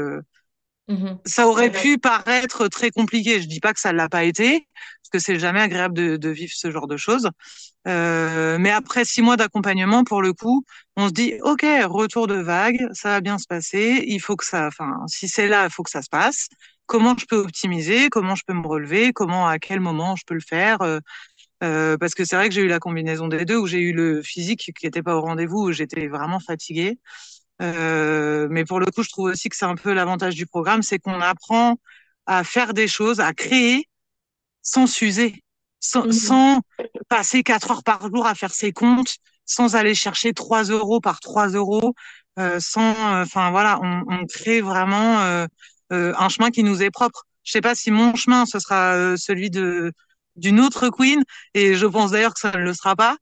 Mhm. 0.88 1.19
ça 1.26 1.46
aurait 1.49 1.70
pu 1.70 1.99
paraître 1.99 2.69
très 2.69 2.90
compliqué. 2.90 3.40
Je 3.43 3.46
dis 3.46 3.61
pas 3.61 3.75
que 3.75 3.81
ça 3.81 3.93
l'a 3.93 4.08
pas 4.08 4.25
été, 4.25 4.67
parce 5.02 5.11
que 5.12 5.19
c'est 5.19 5.38
jamais 5.38 5.61
agréable 5.61 5.94
de, 5.94 6.17
de 6.17 6.29
vivre 6.31 6.52
ce 6.55 6.70
genre 6.70 6.87
de 6.87 6.96
choses. 6.96 7.29
Euh, 7.87 8.58
mais 8.58 8.70
après 8.70 9.05
six 9.05 9.23
mois 9.23 9.37
d'accompagnement, 9.37 10.05
pour 10.05 10.23
le 10.23 10.32
coup, 10.32 10.64
on 10.96 11.08
se 11.08 11.12
dit, 11.12 11.35
OK, 11.43 11.64
retour 11.85 12.26
de 12.26 12.35
vague, 12.35 12.88
ça 12.93 13.11
va 13.11 13.20
bien 13.20 13.38
se 13.38 13.46
passer. 13.46 14.05
Il 14.06 14.20
faut 14.20 14.37
que 14.37 14.44
ça, 14.44 14.67
enfin, 14.69 14.96
si 15.06 15.29
c'est 15.29 15.49
là, 15.49 15.64
il 15.67 15.70
faut 15.70 15.82
que 15.82 15.90
ça 15.90 16.02
se 16.02 16.08
passe. 16.08 16.49
Comment 16.87 17.14
je 17.19 17.26
peux 17.26 17.37
optimiser? 17.37 18.08
Comment 18.11 18.34
je 18.34 18.43
peux 18.46 18.55
me 18.55 18.67
relever? 18.67 19.12
Comment, 19.12 19.46
à 19.46 19.58
quel 19.58 19.81
moment 19.81 20.17
je 20.17 20.25
peux 20.26 20.34
le 20.34 20.41
faire? 20.41 20.81
Euh, 20.82 21.00
euh, 21.64 21.96
parce 21.99 22.14
que 22.14 22.25
c'est 22.25 22.37
vrai 22.37 22.49
que 22.49 22.55
j'ai 22.55 22.62
eu 22.62 22.69
la 22.69 22.79
combinaison 22.79 23.29
des 23.29 23.44
deux, 23.44 23.56
où 23.56 23.67
j'ai 23.67 23.81
eu 23.81 23.93
le 23.93 24.23
physique 24.23 24.73
qui 24.75 24.87
n'était 24.87 25.02
pas 25.02 25.17
au 25.17 25.20
rendez-vous, 25.20 25.69
où 25.69 25.73
j'étais 25.73 26.08
vraiment 26.08 26.41
fatiguée. 26.41 26.99
Euh, 27.62 28.49
mais 28.50 28.64
pour 28.64 28.81
le 28.81 28.87
coup, 28.87 29.02
je 29.02 29.08
trouve 29.10 29.26
aussi 29.31 29.49
que 29.49 29.56
c'est 29.56 29.64
un 29.64 29.75
peu 29.76 29.93
l'avantage 29.93 30.34
du 30.34 30.46
programme, 30.46 30.82
c'est 30.82 30.99
qu'on 30.99 31.20
apprend 31.20 31.76
à 32.26 32.44
faire 32.44 32.75
des 32.75 32.88
choses, 32.88 33.20
à 33.20 33.32
créer 33.34 33.88
sans 34.62 34.87
s'user, 34.87 35.43
sans, 35.81 36.05
Mhm. 36.06 36.12
sans 36.12 36.60
passer 37.08 37.43
quatre 37.43 37.70
heures 37.70 37.82
par 37.84 38.02
jour 38.10 38.26
à 38.26 38.34
faire 38.34 38.52
ses 38.55 38.72
comptes, 38.72 39.16
sans 39.46 39.76
aller 39.76 39.94
chercher 39.94 40.32
trois 40.34 40.64
euros 40.64 41.00
par 41.00 41.20
trois 41.20 41.49
euros, 41.49 41.94
euh, 42.38 42.60
sans, 42.60 42.90
euh, 43.14 43.22
enfin 43.22 43.50
voilà, 43.50 43.81
on, 43.82 44.05
on 44.08 44.26
crée 44.26 44.60
vraiment 44.60 45.20
euh, 45.22 45.46
euh, 45.93 46.12
un 46.19 46.28
chemin 46.28 46.50
qui 46.50 46.62
nous 46.62 46.82
est 46.82 46.90
propre. 46.90 47.25
Je 47.44 47.52
sais 47.52 47.60
pas 47.62 47.75
si 47.75 47.90
mon 47.90 48.14
chemin 48.14 48.44
ce 48.46 48.58
sera 48.58 48.94
euh, 48.94 49.16
celui 49.16 49.50
de 49.50 49.93
d'une 50.37 50.60
autre 50.60 50.88
queen, 50.90 51.25
et 51.55 51.75
je 51.75 51.84
pense 51.87 52.12
d'ailleurs 52.12 52.32
que 52.34 52.38
ça 52.40 52.52
ne 52.52 52.58
le 52.58 52.72
sera 52.75 52.94
pas. 52.94 53.16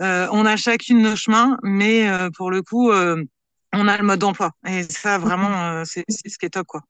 Euh, 0.00 0.28
on 0.32 0.46
a 0.46 0.56
chacune 0.56 1.02
nos 1.02 1.16
chemins, 1.16 1.56
mais 1.62 2.08
euh, 2.08 2.30
pour 2.36 2.50
le 2.50 2.62
coup, 2.62 2.90
euh, 2.92 3.22
on 3.72 3.88
a 3.88 3.96
le 3.98 4.04
mode 4.04 4.20
d'emploi, 4.20 4.52
et 4.66 4.82
ça 4.84 5.18
vraiment, 5.18 5.50
euh, 5.80 5.84
c'est 5.86 6.04
ce 6.08 6.38
qui 6.38 6.46
est 6.46 6.50
top 6.50 6.66
quoi. 6.66 6.82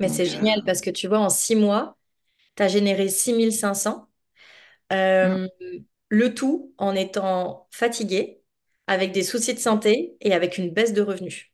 Mais 0.00 0.08
c'est 0.08 0.26
génial 0.26 0.62
parce 0.64 0.80
que 0.80 0.90
tu 0.90 1.08
vois, 1.08 1.18
en 1.18 1.28
six 1.30 1.56
mois, 1.56 1.96
tu 2.56 2.62
as 2.64 2.68
généré 2.68 3.08
6500, 3.08 4.08
mm, 5.22 5.38
euh, 5.38 5.48
le 6.10 6.34
tout 6.34 6.74
en 6.78 6.94
étant 6.96 7.68
fatigué, 7.72 8.42
avec 8.88 9.12
des 9.12 9.24
soucis 9.24 9.54
de 9.54 9.60
santé 9.60 10.16
et 10.22 10.34
avec 10.34 10.58
une 10.58 10.72
baisse 10.72 10.92
de 10.94 11.02
revenus. 11.02 11.52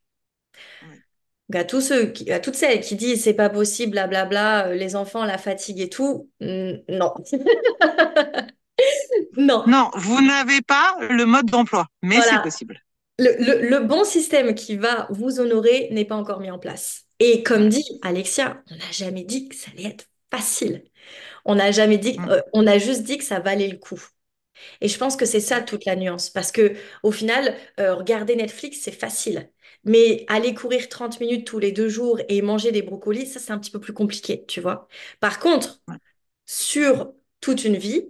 Donc, 1.50 1.60
à 1.60 1.64
tous 1.64 1.80
ceux 1.82 2.06
qui- 2.10 2.30
à 2.32 2.40
toutes 2.40 2.54
celles 2.54 2.80
qui 2.80 2.96
disent 2.96 3.22
c'est 3.22 3.34
pas 3.34 3.50
possible, 3.50 3.92
blablabla, 3.92 4.68
euh, 4.68 4.74
les 4.74 4.96
enfants, 4.96 5.24
la 5.24 5.36
fatigue 5.38 5.80
et 5.80 5.88
tout, 5.90 6.30
mm, 6.40 6.72
non. 6.88 7.12
Non. 9.36 9.64
Non, 9.66 9.90
vous 9.96 10.22
n'avez 10.22 10.62
pas 10.62 10.96
le 11.00 11.26
mode 11.26 11.46
d'emploi, 11.50 11.86
mais 12.02 12.22
c'est 12.22 12.38
possible. 12.38 12.80
Le, 13.18 13.30
le- 13.38 13.68
le 13.68 13.80
bon 13.80 14.04
système 14.04 14.54
qui 14.54 14.76
va 14.76 15.06
vous 15.10 15.38
honorer 15.40 15.88
n'est 15.92 16.04
pas 16.04 16.16
encore 16.16 16.40
mis 16.40 16.50
en 16.50 16.58
place. 16.58 17.04
Et 17.20 17.42
comme 17.44 17.68
dit 17.68 17.84
Alexia, 18.02 18.62
on 18.70 18.74
n'a 18.76 18.90
jamais 18.92 19.22
dit 19.24 19.48
que 19.48 19.54
ça 19.54 19.70
allait 19.70 19.84
être 19.90 20.06
facile. 20.32 20.82
On 21.44 21.56
n'a 21.56 21.72
jamais 21.72 21.98
dit, 21.98 22.18
Mm, 22.18 22.28
euh, 22.30 22.40
on 22.54 22.66
a 22.66 22.78
juste 22.78 23.04
dit 23.04 23.18
que 23.18 23.24
ça 23.24 23.40
valait 23.40 23.68
le 23.68 23.78
coup. 23.78 24.00
Et 24.80 24.88
je 24.88 24.98
pense 24.98 25.16
que 25.16 25.26
c'est 25.26 25.40
ça 25.40 25.62
toute 25.62 25.84
la 25.86 25.96
nuance. 25.96 26.30
Parce 26.30 26.52
que 26.52 26.74
au 27.02 27.12
final, 27.12 27.56
euh, 27.80 27.94
regarder 27.94 28.36
Netflix, 28.36 28.78
c'est 28.82 28.92
facile. 28.92 29.50
Mais 29.84 30.24
aller 30.28 30.54
courir 30.54 30.88
30 30.88 31.20
minutes 31.20 31.46
tous 31.46 31.58
les 31.60 31.72
deux 31.72 31.88
jours 31.88 32.20
et 32.28 32.42
manger 32.42 32.72
des 32.72 32.82
brocolis, 32.82 33.26
ça, 33.26 33.40
c'est 33.40 33.52
un 33.52 33.58
petit 33.58 33.70
peu 33.72 33.80
plus 33.80 33.92
compliqué, 33.94 34.44
tu 34.46 34.60
vois. 34.60 34.88
Par 35.20 35.40
contre, 35.40 35.82
sur 36.46 37.12
toute 37.40 37.64
une 37.64 37.76
vie, 37.78 38.08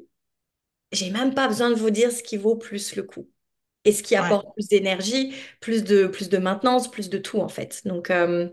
j'ai 0.93 1.11
même 1.11 1.35
pas 1.35 1.49
besoin 1.49 1.71
de 1.71 1.75
vous 1.77 1.91
dire 1.91 2.12
ce 2.12 2.23
qui 2.23 2.37
vaut 2.39 2.57
plus 2.57 2.97
le 2.97 3.03
coup. 3.05 3.29
Et 3.85 3.93
ce 3.93 4.03
qui 4.03 4.15
ouais. 4.15 4.21
apporte 4.21 4.53
plus 4.55 4.69
d'énergie, 4.69 5.35
plus 5.61 5.85
de, 5.85 6.07
plus 6.07 6.29
de 6.29 6.39
maintenance, 6.39 6.91
plus 6.91 7.11
de 7.11 7.19
tout, 7.19 7.41
en 7.41 7.49
fait? 7.49 7.83
Donc, 7.87 8.11
euh, 8.11 8.49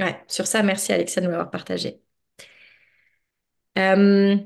ouais, 0.00 0.20
sur 0.28 0.46
ça, 0.46 0.62
merci 0.62 0.92
Alexia 0.92 1.22
de 1.22 1.28
m'avoir 1.28 1.50
partagé. 1.50 2.00
Euh, 3.78 4.36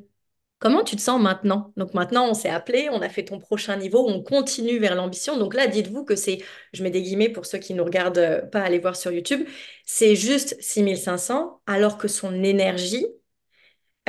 Comment 0.60 0.84
tu 0.84 0.94
te 0.94 1.00
sens 1.00 1.18
maintenant? 1.20 1.72
Donc 1.78 1.94
maintenant, 1.94 2.28
on 2.28 2.34
s'est 2.34 2.50
appelé, 2.50 2.90
on 2.92 3.00
a 3.00 3.08
fait 3.08 3.24
ton 3.24 3.38
prochain 3.38 3.76
niveau, 3.78 4.06
on 4.06 4.22
continue 4.22 4.78
vers 4.78 4.94
l'ambition. 4.94 5.38
Donc 5.38 5.54
là, 5.54 5.66
dites-vous 5.66 6.04
que 6.04 6.16
c'est, 6.16 6.44
je 6.74 6.82
mets 6.82 6.90
des 6.90 7.00
guillemets 7.00 7.30
pour 7.30 7.46
ceux 7.46 7.56
qui 7.56 7.72
ne 7.72 7.78
nous 7.78 7.84
regardent 7.84 8.18
euh, 8.18 8.42
pas 8.42 8.60
aller 8.60 8.78
voir 8.78 8.94
sur 8.94 9.10
YouTube, 9.10 9.48
c'est 9.86 10.14
juste 10.14 10.56
6500 10.60 11.62
alors 11.66 11.96
que 11.96 12.08
son 12.08 12.44
énergie 12.44 13.06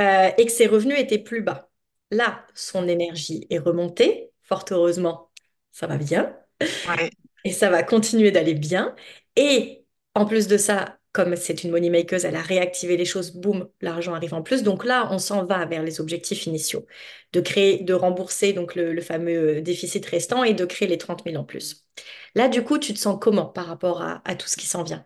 euh, 0.02 0.30
et 0.38 0.46
que 0.46 0.52
ses 0.52 0.68
revenus 0.68 1.00
étaient 1.00 1.20
plus 1.20 1.42
bas. 1.42 1.70
Là, 2.12 2.46
son 2.54 2.88
énergie 2.90 3.48
est 3.50 3.60
remontée, 3.60 4.32
fort 4.42 4.66
heureusement, 4.72 5.31
ça 5.72 5.88
va 5.88 5.98
bien. 5.98 6.36
ouais. 6.88 7.12
Et 7.44 7.52
ça 7.52 7.70
va 7.70 7.84
continuer 7.84 8.32
d'aller 8.32 8.54
bien. 8.54 8.96
Et 9.36 9.86
en 10.16 10.26
plus 10.26 10.48
de 10.48 10.58
ça, 10.58 11.00
comme 11.12 11.36
c'est 11.36 11.64
une 11.64 11.72
money 11.72 11.90
maker, 11.90 12.24
elle 12.26 12.36
a 12.36 12.42
réactivé 12.42 12.98
les 12.98 13.06
choses, 13.06 13.32
boum, 13.36 13.68
l'argent 13.82 14.14
arrive 14.14 14.34
en 14.34 14.44
plus. 14.44 14.64
Donc 14.64 14.86
là, 14.86 15.08
on 15.12 15.18
s'en 15.20 15.46
va 15.46 15.66
vers 15.66 15.84
les 15.84 16.00
objectifs 16.00 16.46
initiaux, 16.46 16.86
de 17.34 17.42
créer, 17.42 17.84
de 17.84 17.94
rembourser 17.94 18.54
donc 18.54 18.76
le, 18.76 18.94
le 18.94 19.02
fameux 19.02 19.58
euh, 19.58 19.62
déficit 19.62 20.06
restant 20.06 20.44
et 20.44 20.54
de 20.54 20.66
créer 20.66 20.88
les 20.88 20.98
trente 20.98 21.26
mille 21.26 21.38
en 21.38 21.44
plus. 21.44 21.86
Là, 22.36 22.48
du 22.48 22.64
coup, 22.64 22.78
tu 22.78 22.94
te 22.94 23.00
sens 23.00 23.18
comment 23.20 23.46
par 23.46 23.66
rapport 23.68 24.02
à, 24.02 24.22
à 24.26 24.36
tout 24.36 24.48
ce 24.48 24.56
qui 24.58 24.68
s'en 24.68 24.84
vient? 24.84 25.06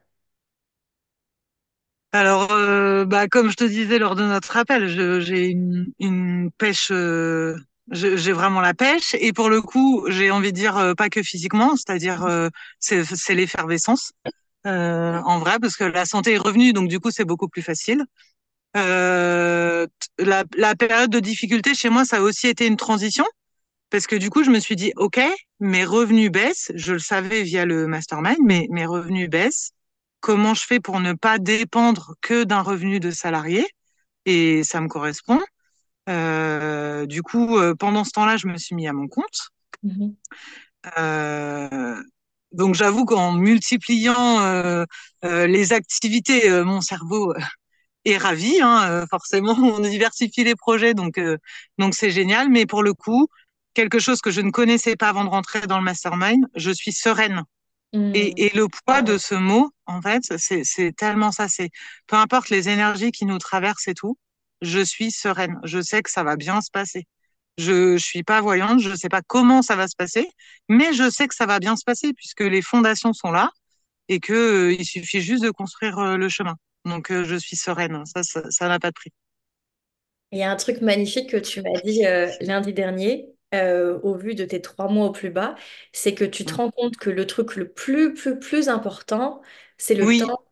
Alors, 2.12 2.52
euh, 2.54 3.06
bah, 3.06 3.28
comme 3.28 3.50
je 3.50 3.56
te 3.56 3.64
disais 3.66 4.00
lors 4.00 4.16
de 4.16 4.24
notre 4.24 4.56
appel, 4.58 4.88
j'ai 5.22 5.48
une, 5.48 5.92
une 6.00 6.50
pêche, 6.58 6.90
euh, 6.92 7.56
j'ai 7.92 8.32
vraiment 8.32 8.62
la 8.62 8.74
pêche. 8.74 9.16
Et 9.20 9.34
pour 9.34 9.50
le 9.50 9.62
coup, 9.62 10.06
j'ai 10.10 10.32
envie 10.32 10.52
de 10.52 10.58
dire, 10.58 10.78
euh, 10.78 10.94
pas 10.94 11.10
que 11.10 11.24
physiquement, 11.24 11.76
c'est-à-dire, 11.76 12.24
euh, 12.26 12.50
c'est, 12.80 13.36
l'effervescence, 13.36 14.12
euh, 14.68 15.20
en 15.26 15.40
vrai, 15.40 15.60
parce 15.60 15.76
que 15.76 15.84
la 15.84 16.06
santé 16.06 16.34
est 16.34 16.38
revenue, 16.38 16.74
donc 16.74 16.90
du 16.90 17.00
coup, 17.00 17.12
c'est 17.12 17.26
beaucoup 17.26 17.48
plus 17.48 17.62
facile. 17.62 18.04
Euh, 18.78 19.88
la, 20.20 20.44
la 20.58 20.76
période 20.76 21.10
de 21.12 21.20
difficulté 21.20 21.74
chez 21.76 21.90
moi, 21.90 22.06
ça 22.06 22.18
a 22.18 22.22
aussi 22.22 22.48
été 22.48 22.68
une 22.68 22.78
transition. 22.78 23.26
Parce 23.90 24.08
que 24.08 24.16
du 24.16 24.30
coup, 24.30 24.44
je 24.44 24.50
me 24.52 24.60
suis 24.60 24.76
dit, 24.76 24.92
OK, 24.98 25.20
mes 25.60 25.86
revenus 25.86 26.32
baissent. 26.32 26.72
Je 26.76 26.94
le 26.94 27.00
savais 27.00 27.44
via 27.44 27.66
le 27.66 27.88
mastermind, 27.88 28.38
mais 28.44 28.68
mes 28.72 28.86
revenus 28.86 29.30
baissent. 29.30 29.72
Comment 30.20 30.54
je 30.54 30.66
fais 30.66 30.80
pour 30.80 31.00
ne 31.00 31.14
pas 31.14 31.40
dépendre 31.40 32.16
que 32.22 32.44
d'un 32.44 32.62
revenu 32.62 33.00
de 33.00 33.12
salarié? 33.12 33.66
Et 34.26 34.64
ça 34.64 34.82
me 34.82 34.88
correspond. 34.88 35.42
Euh, 36.10 37.06
du 37.06 37.22
coup, 37.24 37.58
euh, 37.58 37.76
pendant 37.76 38.04
ce 38.04 38.12
temps-là, 38.12 38.38
je 38.38 38.48
me 38.48 38.58
suis 38.58 38.76
mis 38.76 38.88
à 38.88 38.94
mon 38.94 39.08
compte. 39.08 39.50
Mhm. 39.84 40.16
Euh, 40.98 42.02
donc 42.52 42.76
j'avoue 42.76 43.06
qu'en 43.06 43.34
multipliant 43.34 44.86
les 45.24 45.74
activités, 45.74 46.50
euh, 46.50 46.64
mon 46.64 46.82
cerveau 46.82 47.34
est 48.06 48.18
ravi. 48.18 48.62
Hein, 48.62 48.90
euh, 48.90 49.06
forcément, 49.10 49.54
on 49.80 49.80
diversifie 49.80 50.44
les 50.44 50.56
projets, 50.56 50.94
donc 50.94 51.18
euh, 51.18 51.38
donc 51.78 51.94
c'est 51.96 52.12
génial. 52.12 52.50
Mais 52.50 52.66
pour 52.66 52.84
le 52.84 52.94
coup, 52.94 53.28
quelque 53.74 54.00
chose 54.00 54.22
que 54.22 54.32
je 54.32 54.42
ne 54.42 54.52
connaissais 54.52 54.96
pas 54.96 55.10
avant 55.10 55.24
de 55.26 55.30
rentrer 55.30 55.62
dans 55.62 55.78
le 55.78 55.84
mastermind, 55.84 56.46
je 56.56 56.72
suis 56.72 56.92
sereine. 56.92 57.44
Hmm. 57.94 58.12
Et, 58.14 58.46
et 58.46 58.56
le 58.56 58.68
poids 58.68 59.02
de 59.02 59.18
ce 59.18 59.36
mot, 59.36 59.72
en 59.86 60.02
fait, 60.02 60.24
c'est 60.38 60.64
c'est 60.64 60.94
tellement 60.96 61.32
ça. 61.32 61.48
C'est 61.48 61.70
peu 62.08 62.16
importe 62.16 62.50
les 62.50 62.70
énergies 62.70 63.12
qui 63.12 63.26
nous 63.26 63.38
traversent 63.38 63.88
et 63.88 63.94
tout, 63.94 64.18
je 64.66 64.80
suis 64.82 65.12
sereine. 65.12 65.60
Je 65.64 65.82
sais 65.82 66.04
que 66.04 66.12
ça 66.12 66.24
va 66.24 66.36
bien 66.38 66.62
se 66.62 66.72
passer. 66.72 67.06
Je, 67.58 67.98
je 67.98 68.04
suis 68.06 68.24
pas 68.24 68.42
voyante, 68.42 68.82
je 68.82 68.96
sais 68.96 69.10
pas 69.10 69.22
comment 69.28 69.62
ça 69.62 69.76
va 69.78 69.88
se 69.88 69.96
passer, 69.96 70.30
mais 70.70 70.94
je 70.94 71.10
sais 71.10 71.28
que 71.28 71.36
ça 71.36 71.46
va 71.46 71.60
bien 71.60 71.76
se 71.78 71.84
passer 71.86 72.14
puisque 72.14 72.42
les 72.42 72.62
fondations 72.62 73.14
sont 73.14 73.32
là 73.32 73.50
et 74.10 74.20
que 74.20 74.34
euh, 74.34 74.74
il 74.74 74.86
suffit 74.86 75.22
juste 75.22 75.44
de 75.44 75.52
construire 75.52 76.00
euh, 76.00 76.18
le 76.18 76.30
chemin. 76.30 76.56
Donc 76.86 77.12
euh, 77.12 77.24
je 77.26 77.36
suis 77.38 77.58
sereine. 77.58 78.04
Ça, 78.06 78.70
n'a 78.70 78.80
pas 78.80 78.90
de 78.90 78.96
prix. 78.96 79.12
Il 80.32 80.40
y 80.40 80.44
a 80.44 80.52
un 80.52 80.56
truc 80.56 80.82
magnifique 80.82 81.30
que 81.30 81.38
tu 81.38 81.62
m'as 81.62 81.80
dit 81.84 82.04
lundi 82.42 82.74
dernier, 82.74 83.30
au 83.54 84.16
vu 84.16 84.36
de 84.36 84.44
tes 84.46 84.62
trois 84.62 84.90
mois 84.90 85.06
au 85.08 85.12
plus 85.12 85.30
bas, 85.30 85.56
c'est 85.94 86.14
que 86.14 86.26
tu 86.26 86.46
te 86.46 86.54
rends 86.56 86.72
compte 86.72 86.98
que 86.98 87.10
le 87.10 87.26
truc 87.28 87.56
le 87.56 87.72
plus, 87.72 88.14
plus, 88.14 88.38
plus 88.40 88.68
important, 88.70 89.42
c'est 89.78 89.96
le 89.96 90.08
Oui, 90.08 90.16
temps. 90.16 90.46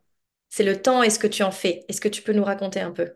C'est 0.49 0.63
le 0.63 0.81
temps 0.81 1.03
et 1.03 1.09
ce 1.11 1.19
que 1.19 1.27
tu 1.27 1.43
en 1.43 1.51
fais. 1.51 1.85
Est-ce 1.89 2.01
que 2.01 2.07
tu 2.09 2.21
peux 2.23 2.33
nous 2.33 2.43
raconter 2.45 2.81
un 2.81 2.91
peu? 2.91 3.15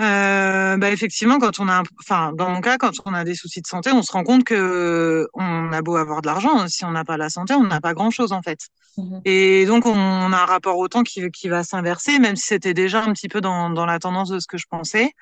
Euh, 0.00 0.78
bah 0.78 0.90
effectivement, 0.90 1.38
quand 1.38 1.60
on 1.60 1.68
a, 1.68 1.82
enfin, 1.98 2.32
dans 2.32 2.48
mon 2.48 2.62
cas, 2.62 2.78
quand 2.78 2.92
on 3.04 3.12
a 3.12 3.22
des 3.22 3.34
soucis 3.34 3.60
de 3.60 3.66
santé, 3.66 3.90
on 3.92 4.02
se 4.02 4.12
rend 4.12 4.24
compte 4.24 4.44
que 4.44 5.28
on 5.34 5.72
a 5.72 5.82
beau 5.82 5.96
avoir 5.96 6.22
de 6.22 6.26
l'argent, 6.26 6.66
si 6.68 6.86
on 6.86 6.90
n'a 6.90 7.04
pas 7.04 7.18
la 7.18 7.28
santé, 7.28 7.52
on 7.52 7.64
n'a 7.64 7.82
pas 7.82 7.92
grand-chose 7.92 8.32
en 8.32 8.40
fait. 8.40 8.60
Mhm. 8.96 9.20
Et 9.26 9.66
donc, 9.66 9.84
on 9.84 9.92
a 10.32 10.36
un 10.36 10.46
rapport 10.46 10.78
au 10.78 10.88
temps 10.88 11.02
qui, 11.02 11.30
qui 11.30 11.48
va 11.48 11.64
s'inverser, 11.64 12.18
même 12.18 12.36
si 12.36 12.46
c'était 12.46 12.72
déjà 12.72 13.02
un 13.02 13.12
petit 13.12 13.28
peu 13.28 13.42
dans, 13.42 13.68
dans 13.68 13.84
la 13.84 13.98
tendance 13.98 14.30
de 14.30 14.38
ce 14.38 14.46
que 14.46 14.56
je 14.56 14.66
pensais. 14.70 15.12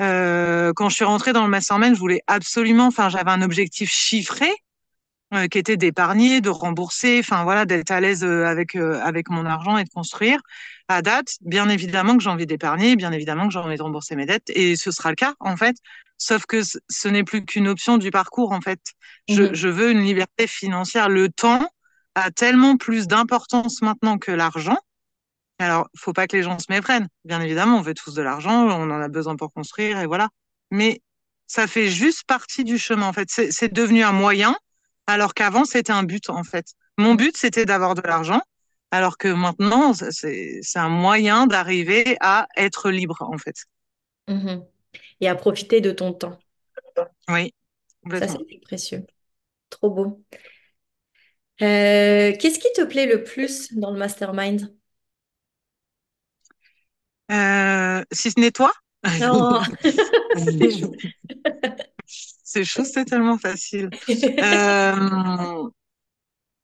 Euh, 0.00 0.72
quand 0.76 0.88
je 0.88 0.94
suis 0.94 1.04
rentrée 1.04 1.32
dans 1.32 1.42
le 1.44 1.50
mastermind, 1.50 1.94
je 1.94 2.00
voulais 2.00 2.22
absolument, 2.28 2.86
enfin, 2.86 3.08
j'avais 3.08 3.30
un 3.32 3.42
objectif 3.42 3.90
chiffré 3.90 4.50
euh, 5.34 5.48
qui 5.48 5.58
était 5.58 5.76
d'épargner, 5.76 6.40
de 6.40 6.50
rembourser, 6.50 7.18
enfin 7.18 7.42
voilà, 7.42 7.64
d'être 7.64 7.90
à 7.90 8.00
l'aise 8.00 8.24
avec 8.24 8.76
avec 8.76 9.28
mon 9.28 9.44
argent 9.44 9.76
et 9.76 9.84
de 9.84 9.90
construire. 9.90 10.40
À 10.92 11.02
date, 11.02 11.36
bien 11.40 11.68
évidemment 11.68 12.16
que 12.16 12.22
j'ai 12.24 12.30
envie 12.30 12.46
d'épargner, 12.46 12.96
bien 12.96 13.12
évidemment 13.12 13.46
que 13.46 13.52
j'ai 13.52 13.60
envie 13.60 13.76
de 13.76 13.82
rembourser 13.82 14.16
mes 14.16 14.26
dettes, 14.26 14.50
et 14.50 14.74
ce 14.74 14.90
sera 14.90 15.10
le 15.10 15.14
cas 15.14 15.34
en 15.38 15.56
fait. 15.56 15.76
Sauf 16.18 16.46
que 16.46 16.62
ce 16.64 17.08
n'est 17.08 17.22
plus 17.22 17.44
qu'une 17.44 17.68
option 17.68 17.96
du 17.96 18.10
parcours 18.10 18.50
en 18.50 18.60
fait. 18.60 18.80
Je, 19.28 19.44
Mhm. 19.44 19.54
je 19.54 19.68
veux 19.68 19.90
une 19.92 20.02
liberté 20.02 20.48
financière. 20.48 21.08
Le 21.08 21.28
temps 21.28 21.70
a 22.16 22.32
tellement 22.32 22.76
plus 22.76 23.06
d'importance 23.06 23.82
maintenant 23.82 24.18
que 24.18 24.32
l'argent. 24.32 24.78
Alors, 25.60 25.88
faut 25.96 26.12
pas 26.12 26.26
que 26.26 26.36
les 26.36 26.42
gens 26.42 26.58
se 26.58 26.66
méprennent. 26.70 27.06
Bien 27.24 27.40
évidemment, 27.40 27.76
on 27.78 27.82
veut 27.82 27.94
tous 27.94 28.14
de 28.14 28.22
l'argent, 28.22 28.66
on 28.66 28.90
en 28.90 29.00
a 29.00 29.08
besoin 29.08 29.36
pour 29.36 29.52
construire, 29.52 30.00
et 30.00 30.06
voilà. 30.06 30.28
Mais 30.72 31.02
ça 31.46 31.68
fait 31.68 31.88
juste 31.88 32.24
partie 32.24 32.64
du 32.64 32.78
chemin, 32.78 33.06
en 33.06 33.12
fait. 33.12 33.28
C'est 33.30 33.72
devenu 33.72 34.02
un 34.02 34.12
moyen, 34.12 34.56
alors 35.06 35.34
qu'avant, 35.34 35.64
c'était 35.64 35.92
un 35.92 36.02
but, 36.02 36.30
en 36.30 36.42
fait. 36.42 36.66
Mon 36.98 37.14
but, 37.14 37.36
c'était 37.36 37.64
d'avoir 37.64 37.94
de 37.94 38.02
l'argent, 38.02 38.40
alors 38.90 39.18
que 39.18 39.28
maintenant, 39.28 39.92
c'est 39.94 40.60
un 40.74 40.88
moyen 40.88 41.46
d'arriver 41.46 42.16
à 42.20 42.46
être 42.56 42.90
libre, 42.90 43.16
en 43.20 43.38
fait. 43.38 43.64
Mhm. 44.28 44.64
Et 45.20 45.28
à 45.28 45.34
profiter 45.34 45.80
de 45.80 45.90
ton 45.92 46.12
temps. 46.12 46.38
Oui, 47.28 47.52
Ça, 48.10 48.28
c'est 48.28 48.60
précieux. 48.62 49.06
Trop 49.70 49.90
beau. 49.90 50.24
Euh, 51.62 52.32
qu'est-ce 52.38 52.58
qui 52.58 52.72
te 52.74 52.84
plaît 52.84 53.06
le 53.06 53.22
plus 53.22 53.72
dans 53.74 53.90
le 53.90 53.98
mastermind? 53.98 54.74
Euh, 57.30 58.02
si 58.12 58.30
ce 58.30 58.40
n'est 58.40 58.50
toi, 58.50 58.72
Non. 59.20 59.60
c'est 62.06 62.64
chaud, 62.64 62.84
c'est 62.84 63.04
tellement 63.04 63.38
facile. 63.38 63.90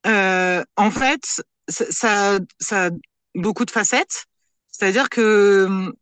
Euh, 0.07 0.63
en 0.77 0.91
fait, 0.93 1.43
ça, 1.69 2.39
ça, 2.61 2.87
a 2.87 2.91
beaucoup 3.35 3.65
de 3.65 3.71
facettes. 3.71 4.27
C'est-à-dire 4.71 5.09
que 5.09 5.65
hum, 5.67 5.95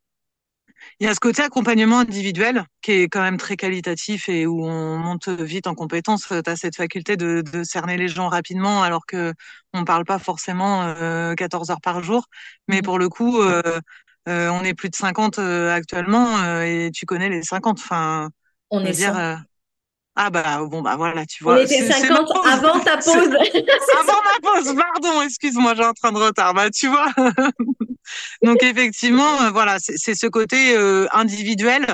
il 1.01 1.07
y 1.07 1.11
a 1.11 1.15
ce 1.15 1.21
côté 1.21 1.43
accompagnement 1.43 1.99
individuel 2.01 2.65
qui 2.83 2.93
est 2.93 3.09
quand 3.09 3.23
même 3.23 3.37
très 3.37 3.57
qualitatif 3.57 4.29
et 4.29 4.47
où 4.47 4.65
on 4.65 4.97
monte 4.99 5.29
vite 5.29 5.67
en 5.67 5.75
compétence. 5.75 6.29
Tu 6.29 6.51
as 6.51 6.57
cette 6.57 6.77
faculté 6.77 7.17
de, 7.17 7.43
de 7.43 7.65
cerner 7.65 7.97
les 7.97 8.09
gens 8.09 8.29
rapidement 8.29 8.83
alors 8.83 9.07
que 9.07 9.33
on 9.73 9.85
parle 9.85 10.05
pas 10.05 10.19
forcément 10.19 10.83
euh, 10.83 11.35
14 11.35 11.71
heures 11.71 11.81
par 11.81 12.03
jour. 12.03 12.27
Mais 12.69 12.77
Mhm. 12.79 12.83
pour 12.83 12.99
le 12.99 13.09
coup, 13.09 13.41
euh, 13.43 13.63
euh, 14.29 14.49
on 14.51 14.63
est 14.65 14.75
plus 14.75 14.91
de 14.91 14.97
50 14.97 15.39
euh, 15.39 15.71
actuellement 15.73 16.39
euh, 16.43 16.63
et 16.63 16.91
tu 16.93 17.07
connais 17.07 17.29
les 17.29 17.43
50. 17.43 17.79
Enfin, 17.81 18.31
On 18.71 18.85
est 18.85 18.93
dire, 18.93 19.17
100. 19.17 19.19
euh, 19.19 19.37
ah 20.17 20.31
bah 20.31 20.65
bon 20.67 20.81
bah 20.83 20.95
voilà, 20.97 21.27
tu 21.27 21.45
On 21.45 21.49
vois, 21.49 21.63
était 21.63 21.79
c'est 21.79 21.89
ma 21.89 21.95
50 21.95 22.27
pause. 22.33 22.47
avant 22.47 22.81
ta 22.81 22.97
pause. 23.05 23.05
Avant 24.01 24.21
ma 24.23 24.41
pause, 24.53 24.75
pardon, 24.77 25.23
excuse-moi, 25.23 25.75
j'ai 25.75 25.83
un 25.85 25.93
train 25.93 26.13
de 26.13 26.19
retard. 26.19 26.55
Bah, 26.55 26.71
tu 26.71 26.89
vois. 26.89 27.09
Donc, 28.43 28.63
effectivement, 28.63 29.43
euh, 29.43 29.51
voilà, 29.51 29.77
c'est 29.81 30.15
ce 30.15 30.27
côté 30.27 30.77
euh, 30.77 31.07
individuel, 31.13 31.87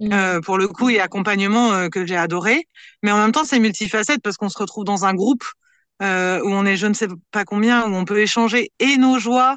Mhm. 0.00 0.12
euh, 0.12 0.40
pour 0.40 0.58
le 0.58 0.66
coup, 0.66 0.90
et 0.90 0.98
accompagnement 1.00 1.72
euh, 1.72 1.88
que 1.88 2.04
j'ai 2.04 2.16
adoré. 2.16 2.66
Mais 3.04 3.12
en 3.12 3.18
même 3.18 3.30
temps, 3.32 3.44
c'est 3.44 3.60
multifacette 3.60 4.20
parce 4.22 4.36
qu'on 4.36 4.48
se 4.48 4.58
retrouve 4.58 4.84
dans 4.84 5.04
un 5.04 5.14
groupe 5.14 5.44
euh, 6.02 6.40
où 6.42 6.48
on 6.50 6.66
est 6.66 6.76
je 6.76 6.88
ne 6.88 6.94
sais 6.94 7.06
pas 7.30 7.44
combien, 7.44 7.88
où 7.88 7.94
on 7.94 8.04
peut 8.04 8.18
échanger 8.18 8.72
et 8.80 8.96
nos 8.96 9.20
joies 9.20 9.56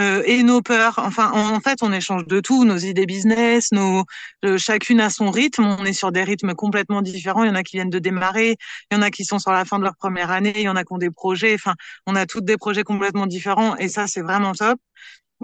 euh, 0.00 0.22
et 0.24 0.42
nos 0.42 0.62
peurs. 0.62 0.98
Enfin, 0.98 1.30
en, 1.32 1.60
fait, 1.60 1.82
on 1.82 1.92
échange 1.92 2.26
de 2.26 2.40
tout, 2.40 2.64
nos 2.64 2.78
idées 2.78 3.06
business, 3.06 3.70
nos, 3.72 4.04
euh, 4.44 4.56
chacune 4.56 5.00
a 5.00 5.10
son 5.10 5.30
rythme. 5.30 5.64
On 5.64 5.84
est 5.84 5.92
sur 5.92 6.10
des 6.12 6.24
rythmes 6.24 6.54
complètement 6.54 7.02
différents. 7.02 7.44
Il 7.44 7.48
y 7.48 7.50
en 7.50 7.54
a 7.54 7.62
qui 7.62 7.76
viennent 7.76 7.90
de 7.90 7.98
démarrer, 7.98 8.56
il 8.90 8.94
y 8.94 8.98
en 8.98 9.02
a 9.02 9.10
qui 9.10 9.24
sont 9.24 9.38
sur 9.38 9.52
la 9.52 9.64
fin 9.64 9.78
de 9.78 9.84
leur 9.84 9.96
première 9.96 10.30
année, 10.30 10.52
il 10.56 10.62
y 10.62 10.68
en 10.68 10.76
a 10.76 10.84
qui 10.84 10.92
ont 10.92 10.98
des 10.98 11.10
projets. 11.10 11.54
Enfin, 11.54 11.74
on 12.06 12.16
a 12.16 12.24
toutes 12.26 12.44
des 12.46 12.56
projets 12.56 12.82
complètement 12.82 13.26
différents 13.26 13.76
et 13.76 13.88
ça, 13.88 14.06
c'est 14.06 14.22
vraiment 14.22 14.52
top. 14.52 14.80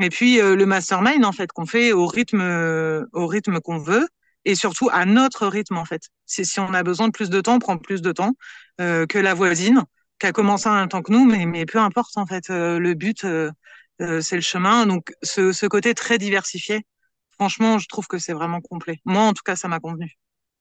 Et 0.00 0.10
puis 0.10 0.40
euh, 0.40 0.56
le 0.56 0.66
mastermind, 0.66 1.25
en 1.25 1.32
fait, 1.32 1.52
qu'on 1.52 1.66
fait 1.66 1.92
au 1.92 2.06
rythme, 2.06 2.40
au 3.12 3.26
rythme 3.26 3.60
qu'on 3.60 3.78
veut 3.78 4.08
et 4.44 4.54
surtout 4.54 4.88
à 4.92 5.04
notre 5.06 5.46
rythme, 5.48 5.76
en 5.76 5.84
fait. 5.84 6.02
Si, 6.26 6.44
si 6.46 6.60
on 6.60 6.72
a 6.72 6.82
besoin 6.82 7.08
de 7.08 7.12
plus 7.12 7.30
de 7.30 7.40
temps, 7.40 7.56
on 7.56 7.58
prend 7.58 7.78
plus 7.78 8.00
de 8.02 8.12
temps 8.12 8.32
que 8.78 9.18
la 9.18 9.34
voisine 9.34 9.84
qui 10.18 10.26
a 10.26 10.32
commencé 10.32 10.68
en 10.68 10.75
même 10.75 10.88
temps 10.88 11.02
que 11.02 11.12
nous, 11.12 11.26
mais, 11.26 11.44
mais 11.46 11.66
peu 11.66 11.78
importe, 11.78 12.16
en 12.16 12.26
fait. 12.26 12.48
Le 12.48 12.94
but, 12.94 13.26
euh, 14.03 14.21
c'est 14.21 14.37
le 14.37 14.43
chemin. 14.43 14.87
Donc, 14.87 15.12
ce, 15.23 15.53
ce 15.53 15.67
côté 15.67 15.95
très 15.95 16.19
diversifié, 16.19 16.83
franchement, 17.31 17.79
je 17.79 17.88
trouve 17.88 18.07
que 18.09 18.19
c'est 18.19 18.33
vraiment 18.35 18.61
complet. 18.61 19.00
Moi, 19.05 19.23
en 19.23 19.33
tout 19.35 19.43
cas, 19.45 19.57
ça 19.57 19.69
m'a 19.69 19.81
convenu. 19.81 20.12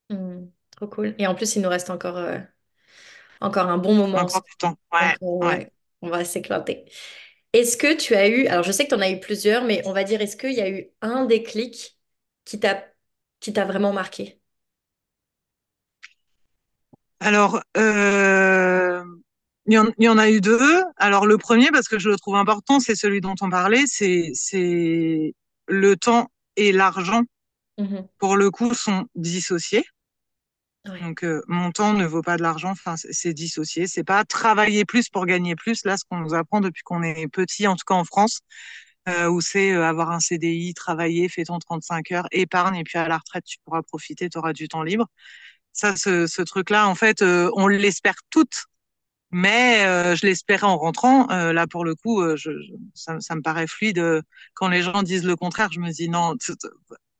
Mhm. 0.10 0.52
Trop 0.72 0.88
cool. 0.90 1.16
Et 1.20 1.28
en 1.28 1.36
plus, 1.36 1.56
il 1.56 1.62
nous 1.62 1.70
reste 1.70 1.90
encore, 1.90 2.18
euh, 2.18 2.38
encore 3.42 3.68
un 3.70 3.78
bon 3.78 3.96
moment 3.96 4.20
Encore 4.22 4.42
du 4.44 4.56
temps. 4.58 4.76
Ouais, 4.92 5.16
euh, 5.24 5.28
ouais. 5.42 5.60
ouais, 5.60 5.74
on 6.02 6.10
va 6.10 6.26
s'éclater. 6.26 6.86
Est-ce 7.54 7.78
que 7.78 7.96
tu 7.98 8.16
as 8.16 8.30
eu, 8.30 8.48
alors 8.48 8.64
je 8.64 8.72
sais 8.74 8.86
que 8.86 8.90
tu 8.90 8.96
en 8.96 9.02
as 9.02 9.12
eu 9.12 9.20
plusieurs, 9.20 9.66
mais 9.66 9.84
on 9.88 9.94
va 9.94 10.04
dire, 10.06 10.22
est-ce 10.22 10.38
qu'il 10.38 10.54
y 10.54 10.62
a 10.62 10.70
eu 10.70 10.92
un 11.02 11.26
déclic 11.26 12.00
qui 12.46 12.60
t'a 12.60 12.86
qui 13.42 13.54
t'a 13.54 13.66
vraiment 13.66 13.94
marqué? 13.94 14.42
Alors, 17.20 17.62
euh, 17.78 19.04
il 19.68 19.74
y 19.74 19.78
en, 19.78 19.88
il 19.98 20.06
y 20.06 20.10
en 20.10 20.18
a 20.18 20.30
eu 20.30 20.42
deux. 20.42 20.84
Alors, 20.98 21.26
le 21.26 21.38
premier, 21.38 21.72
parce 21.72 21.88
que 21.88 22.00
je 22.00 22.10
le 22.10 22.18
trouve 22.18 22.36
important, 22.36 22.80
c'est 22.80 22.96
celui 22.96 23.22
dont 23.22 23.36
on 23.42 23.50
parlait, 23.50 23.84
c'est, 23.88 24.32
c'est 24.34 25.34
le 25.68 25.96
temps 25.98 26.30
et 26.56 26.72
l'argent, 26.72 27.24
Mhm. 27.78 28.08
pour 28.20 28.38
le 28.38 28.52
coup, 28.52 28.74
sont 28.74 29.06
dissociés. 29.16 29.84
Ouais. 30.88 31.00
Donc, 31.02 31.24
euh, 31.24 31.42
mon 31.48 31.72
temps 31.72 31.94
ne 31.94 32.06
vaut 32.06 32.22
pas 32.22 32.38
de 32.38 32.44
l'argent, 32.44 32.70
enfin, 32.72 32.96
c'est 32.98 33.34
dissocié. 33.34 33.88
C'est 33.88 34.04
pas 34.04 34.24
travailler 34.24 34.86
plus 34.86 35.10
pour 35.10 35.26
gagner 35.26 35.56
plus, 35.56 35.84
là, 35.84 35.98
ce 35.98 36.04
qu'on 36.10 36.20
nous 36.20 36.34
apprend 36.36 36.62
depuis 36.62 36.84
qu'on 36.84 37.02
est 37.04 37.28
petit, 37.28 37.68
en 37.68 37.76
tout 37.76 37.84
cas 37.88 37.96
en 37.96 38.06
France, 38.06 38.40
euh, 39.10 39.28
où 39.28 39.42
c'est 39.42 39.72
euh, 39.74 39.84
avoir 39.86 40.12
un 40.12 40.20
CDI, 40.20 40.74
travailler, 40.74 41.28
fais 41.28 41.44
ton 41.44 41.60
35 41.60 42.12
heures, 42.12 42.28
épargne, 42.32 42.76
et 42.78 42.84
puis 42.84 42.98
à 43.00 43.08
la 43.08 43.18
retraite, 43.18 43.44
tu 43.46 43.58
pourras 43.66 43.82
profiter, 43.82 44.30
tu 44.30 44.38
auras 44.38 44.54
du 44.54 44.68
temps 44.68 44.84
libre. 44.84 45.08
Ça, 45.74 45.96
ce, 45.98 46.28
ce 46.28 46.42
truc-là, 46.44 46.88
en 46.88 46.96
fait, 46.96 47.22
on 47.22 47.68
l'espère 47.68 48.16
toutes 48.30 48.66
Mais 49.38 49.86
euh, 49.86 50.16
je 50.16 50.26
l'espérais 50.26 50.66
en 50.66 50.78
rentrant. 50.78 51.30
Euh, 51.30 51.52
là, 51.52 51.68
pour 51.68 51.84
le 51.84 51.94
coup, 51.94 52.22
euh, 52.22 52.38
je, 52.38 52.52
je- 52.52 52.72
ça, 52.94 53.20
ça 53.20 53.36
me 53.36 53.42
paraît 53.42 53.68
fluide. 53.68 54.22
Quand 54.54 54.70
les 54.70 54.82
gens 54.82 55.04
disent 55.04 55.26
le 55.26 55.36
contraire, 55.36 55.68
je 55.74 55.82
me 55.82 55.92
dis 55.92 56.08
non, 56.08 56.36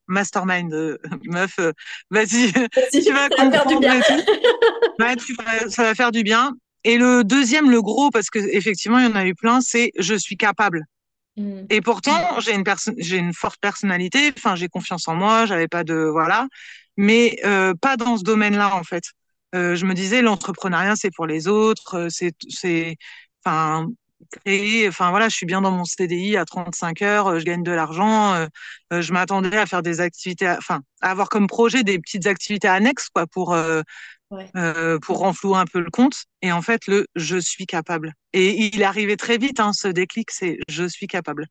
mastermind, 0.08 0.74
euh, 0.74 0.98
meuf, 1.26 1.60
vas-y, 2.10 2.54
tu 2.92 3.12
vas 3.12 3.28
ça 3.38 3.44
va 3.44 3.52
faire 3.52 3.66
du 3.66 3.76
comprendre. 3.76 4.06
Ouais, 5.00 5.18
tu 5.18 5.34
vas- 5.34 5.70
ça 5.70 5.84
va 5.84 5.94
faire 5.94 6.14
du 6.14 6.24
bien. 6.24 6.54
Et 6.86 6.98
le 6.98 7.26
deuxième, 7.26 7.70
le 7.70 7.82
gros, 7.82 8.12
parce 8.12 8.30
que 8.30 8.40
effectivement, 8.40 8.98
il 9.00 9.06
y 9.06 9.08
en 9.12 9.16
a 9.16 9.26
eu 9.26 9.36
plein, 9.36 9.60
c'est 9.60 9.92
je 10.00 10.16
suis 10.16 10.38
capable. 10.38 10.86
Mhm. 11.36 11.66
Et 11.70 11.82
pourtant, 11.82 12.40
j'ai 12.40 12.54
une 12.56 12.64
j'ai 12.98 13.18
une 13.18 13.34
forte 13.34 13.60
personnalité. 13.60 14.32
Enfin, 14.38 14.56
j'ai 14.56 14.70
confiance 14.70 15.10
en 15.10 15.16
moi. 15.16 15.46
J'avais 15.48 15.68
pas 15.68 15.84
de 15.84 15.96
voilà, 16.10 16.48
mais 16.96 17.42
pas 17.82 17.98
dans 17.98 18.16
ce 18.16 18.24
domaine-là 18.24 18.74
en 18.78 18.84
fait. 18.86 19.04
Euh, 19.56 19.76
je 19.76 19.86
me 19.86 19.94
disais, 19.94 20.22
l'entrepreneuriat, 20.22 20.96
c'est 20.96 21.12
pour 21.12 21.26
les 21.28 21.48
autres, 21.48 22.08
euh, 22.08 22.10
c'est, 22.10 22.98
enfin, 23.46 23.88
créer, 24.44 24.88
enfin 24.88 25.12
voilà, 25.12 25.30
je 25.30 25.36
suis 25.36 25.46
bien 25.46 25.62
dans 25.62 25.72
mon 25.72 25.86
CDI 25.86 26.38
à 26.38 26.46
35 26.46 27.02
heures, 27.02 27.28
euh, 27.28 27.40
je 27.40 27.46
gagne 27.46 27.64
de 27.64 27.72
l'argent, 27.72 28.48
je 28.92 29.14
m'attendais 29.14 29.58
à 29.58 29.66
faire 29.66 29.82
des 29.84 30.02
activités, 30.02 30.50
enfin, 30.50 30.82
à 31.02 31.12
avoir 31.12 31.30
comme 31.30 31.48
projet 31.48 31.84
des 31.84 32.00
petites 32.00 32.28
activités 32.28 32.68
annexes, 32.68 33.10
quoi, 33.10 33.28
pour, 33.28 33.56
Ouais, 34.32 34.50
euh, 34.56 34.98
pour 35.00 35.20
renflouer 35.20 35.58
un 35.58 35.66
peu 35.66 35.80
le 35.80 35.92
compte. 35.92 36.26
Et 36.42 36.52
en 36.52 36.62
fait, 36.62 36.88
le 36.88 37.06
je 37.16 37.38
suis 37.38 37.66
capable. 37.66 38.14
Et 38.34 38.66
il 38.66 38.82
est 38.82 38.86
arrivé 38.86 39.18
très 39.18 39.38
vite, 39.38 39.60
hein, 39.60 39.72
ce 39.74 39.88
déclic, 39.88 40.32
c'est 40.32 40.58
je 40.68 40.86
suis 40.88 41.08
capable, 41.08 41.46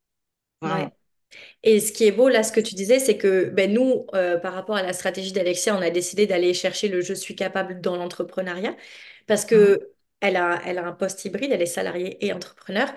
ouais. 0.62 0.90
Et 1.62 1.80
ce 1.80 1.92
qui 1.92 2.04
est 2.06 2.12
beau 2.12 2.28
là, 2.28 2.42
ce 2.42 2.52
que 2.52 2.60
tu 2.60 2.74
disais, 2.74 2.98
c'est 2.98 3.16
que 3.18 3.46
ben, 3.46 3.72
nous, 3.72 4.06
euh, 4.14 4.38
par 4.38 4.54
rapport 4.54 4.76
à 4.76 4.82
la 4.82 4.92
stratégie 4.92 5.32
d'Alexia, 5.32 5.76
on 5.76 5.80
a 5.82 5.90
décidé 5.90 6.26
d'aller 6.26 6.54
chercher 6.54 6.88
le 6.88 7.00
je 7.00 7.14
suis 7.14 7.36
capable 7.36 7.80
dans 7.80 7.96
l'entrepreneuriat 7.96 8.76
parce 9.26 9.44
que 9.44 9.90
elle 10.20 10.36
a, 10.36 10.60
elle 10.66 10.78
a 10.78 10.86
un 10.86 10.92
poste 10.92 11.24
hybride, 11.24 11.52
elle 11.52 11.60
est 11.62 11.66
salariée 11.66 12.24
et 12.24 12.32
entrepreneur. 12.32 12.88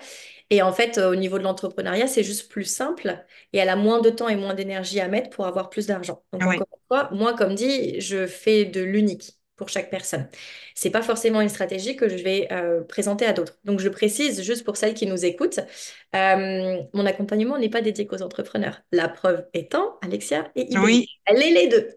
Et 0.50 0.62
en 0.62 0.72
fait, 0.72 0.98
euh, 0.98 1.10
au 1.12 1.16
niveau 1.16 1.38
de 1.38 1.42
l'entrepreneuriat, 1.44 2.06
c'est 2.06 2.22
juste 2.24 2.50
plus 2.50 2.64
simple 2.64 3.24
et 3.52 3.58
elle 3.58 3.68
a 3.68 3.76
moins 3.76 4.00
de 4.00 4.10
temps 4.10 4.28
et 4.28 4.36
moins 4.36 4.54
d'énergie 4.54 5.00
à 5.00 5.08
mettre 5.08 5.30
pour 5.30 5.46
avoir 5.46 5.70
plus 5.70 5.86
d'argent. 5.86 6.24
Donc 6.32 6.46
Oui, 6.46 6.46
encore 6.46 6.66
une 6.72 6.80
fois, 6.88 7.10
moi, 7.12 7.34
comme 7.34 7.54
dit, 7.54 8.00
je 8.00 8.26
fais 8.26 8.64
de 8.64 8.80
l'unique 8.82 9.37
pour 9.58 9.68
chaque 9.68 9.90
personne. 9.90 10.28
C'est 10.74 10.90
pas 10.90 11.02
forcément 11.02 11.40
une 11.40 11.48
stratégie 11.48 11.96
que 11.96 12.08
je 12.08 12.16
vais 12.16 12.46
euh, 12.52 12.82
présenter 12.82 13.26
à 13.26 13.32
d'autres. 13.32 13.58
Donc 13.64 13.80
je 13.80 13.88
précise 13.88 14.42
juste 14.42 14.64
pour 14.64 14.76
celles 14.76 14.94
qui 14.94 15.06
nous 15.06 15.24
écoutent. 15.24 15.58
Euh, 16.14 16.80
mon 16.94 17.04
accompagnement 17.04 17.58
n'est 17.58 17.68
pas 17.68 17.82
dédié 17.82 18.06
qu'aux 18.06 18.22
entrepreneurs. 18.22 18.80
La 18.92 19.08
preuve 19.08 19.44
étant, 19.52 19.98
Alexia 20.00 20.50
hybride. 20.54 20.78
oui, 20.84 21.08
Elle 21.26 21.42
est 21.42 21.50
les 21.50 21.66
deux. 21.66 21.88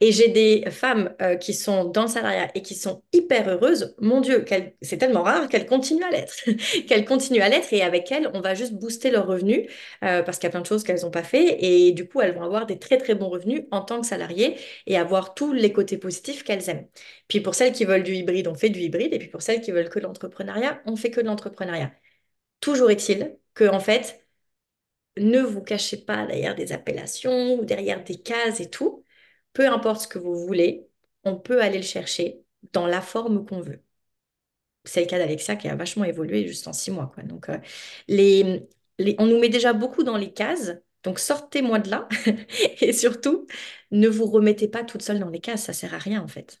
Et 0.00 0.10
j'ai 0.10 0.28
des 0.28 0.64
femmes 0.70 1.14
euh, 1.20 1.36
qui 1.36 1.52
sont 1.52 1.84
dans 1.84 2.02
le 2.02 2.08
salariat 2.08 2.48
et 2.54 2.62
qui 2.62 2.74
sont 2.74 3.02
hyper 3.12 3.46
heureuses. 3.48 3.94
Mon 4.00 4.22
Dieu, 4.22 4.44
c'est 4.80 4.96
tellement 4.96 5.22
rare 5.22 5.48
qu'elles 5.48 5.66
continuent 5.66 6.04
à 6.04 6.10
l'être. 6.10 6.34
Qu'elles 6.88 7.04
continuent 7.04 7.42
à 7.42 7.48
l'être 7.48 7.72
et 7.72 7.82
avec 7.82 8.10
elles, 8.10 8.30
on 8.32 8.40
va 8.40 8.54
juste 8.54 8.72
booster 8.72 9.10
leurs 9.10 9.26
revenus 9.26 9.68
parce 10.00 10.38
qu'il 10.38 10.44
y 10.44 10.48
a 10.48 10.50
plein 10.50 10.62
de 10.62 10.66
choses 10.66 10.82
qu'elles 10.82 11.02
n'ont 11.02 11.10
pas 11.10 11.22
fait. 11.22 11.58
Et 11.60 11.92
du 11.92 12.08
coup, 12.08 12.20
elles 12.20 12.34
vont 12.34 12.42
avoir 12.42 12.66
des 12.66 12.78
très 12.78 12.96
très 12.96 13.14
bons 13.14 13.28
revenus 13.28 13.64
en 13.70 13.82
tant 13.82 14.00
que 14.00 14.06
salariées 14.06 14.56
et 14.86 14.96
avoir 14.96 15.34
tous 15.34 15.52
les 15.52 15.72
côtés 15.72 15.98
positifs 15.98 16.42
qu'elles 16.42 16.68
aiment. 16.70 16.86
Puis 17.28 17.40
pour 17.40 17.54
celles 17.54 17.72
qui 17.72 17.84
veulent 17.84 18.02
du 18.02 18.14
hybride, 18.14 18.48
on 18.48 18.54
fait 18.54 18.70
du 18.70 18.80
hybride. 18.80 19.12
Et 19.14 19.18
puis 19.18 19.28
pour 19.28 19.42
celles 19.42 19.60
qui 19.60 19.70
veulent 19.72 19.88
que 19.90 19.98
de 19.98 20.04
l'entrepreneuriat, 20.04 20.82
on 20.86 20.96
fait 20.96 21.10
que 21.10 21.20
de 21.20 21.26
l'entrepreneuriat. 21.26 21.92
Toujours 22.60 22.90
est-il 22.90 23.38
que, 23.54 23.64
en 23.68 23.80
fait, 23.80 24.26
ne 25.18 25.40
vous 25.40 25.62
cachez 25.62 25.96
pas 25.98 26.26
derrière 26.26 26.54
des 26.54 26.72
appellations 26.72 27.54
ou 27.60 27.64
derrière 27.64 28.02
des 28.04 28.16
cases 28.20 28.60
et 28.60 28.70
tout. 28.70 29.04
Peu 29.52 29.68
importe 29.68 30.02
ce 30.02 30.08
que 30.08 30.18
vous 30.18 30.36
voulez, 30.46 30.88
on 31.24 31.36
peut 31.36 31.62
aller 31.62 31.78
le 31.78 31.84
chercher 31.84 32.42
dans 32.72 32.86
la 32.86 33.00
forme 33.02 33.44
qu'on 33.46 33.60
veut. 33.60 33.82
C'est 34.84 35.00
le 35.02 35.06
cas 35.06 35.18
d'Alexia 35.18 35.56
qui 35.56 35.68
a 35.68 35.76
vachement 35.76 36.04
évolué 36.04 36.46
juste 36.46 36.66
en 36.66 36.72
six 36.72 36.90
mois, 36.90 37.10
quoi. 37.14 37.22
Donc, 37.22 37.48
euh, 37.48 37.58
les, 38.08 38.66
on 39.18 39.26
nous 39.26 39.38
met 39.38 39.48
déjà 39.50 39.72
beaucoup 39.74 40.02
dans 40.02 40.16
les 40.16 40.32
cases. 40.32 40.72
Donc, 41.02 41.18
sortez-moi 41.18 41.78
de 41.80 41.90
là. 41.90 42.08
Et 42.80 42.92
surtout, 42.92 43.46
ne 43.90 44.08
vous 44.08 44.26
remettez 44.26 44.68
pas 44.68 44.84
toute 44.84 45.02
seule 45.02 45.18
dans 45.20 45.28
les 45.30 45.40
cases. 45.40 45.64
Ça 45.64 45.72
sert 45.74 45.94
à 45.94 45.98
rien, 45.98 46.22
en 46.22 46.28
fait. 46.28 46.59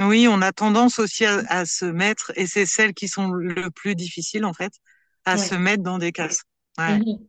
Oui, 0.00 0.26
on 0.28 0.42
a 0.42 0.52
tendance 0.52 0.98
aussi 0.98 1.24
à, 1.24 1.38
à 1.48 1.64
se 1.66 1.84
mettre, 1.84 2.32
et 2.36 2.46
c'est 2.46 2.66
celles 2.66 2.94
qui 2.94 3.08
sont 3.08 3.28
le 3.32 3.70
plus 3.70 3.94
difficiles, 3.94 4.44
en 4.44 4.52
fait, 4.54 4.72
à 5.24 5.38
se 5.38 5.54
mettre 5.54 5.82
dans 5.82 5.98
des 5.98 6.12
cases. 6.12 6.40
Ouais, 6.78 6.98
Mhm. 6.98 7.28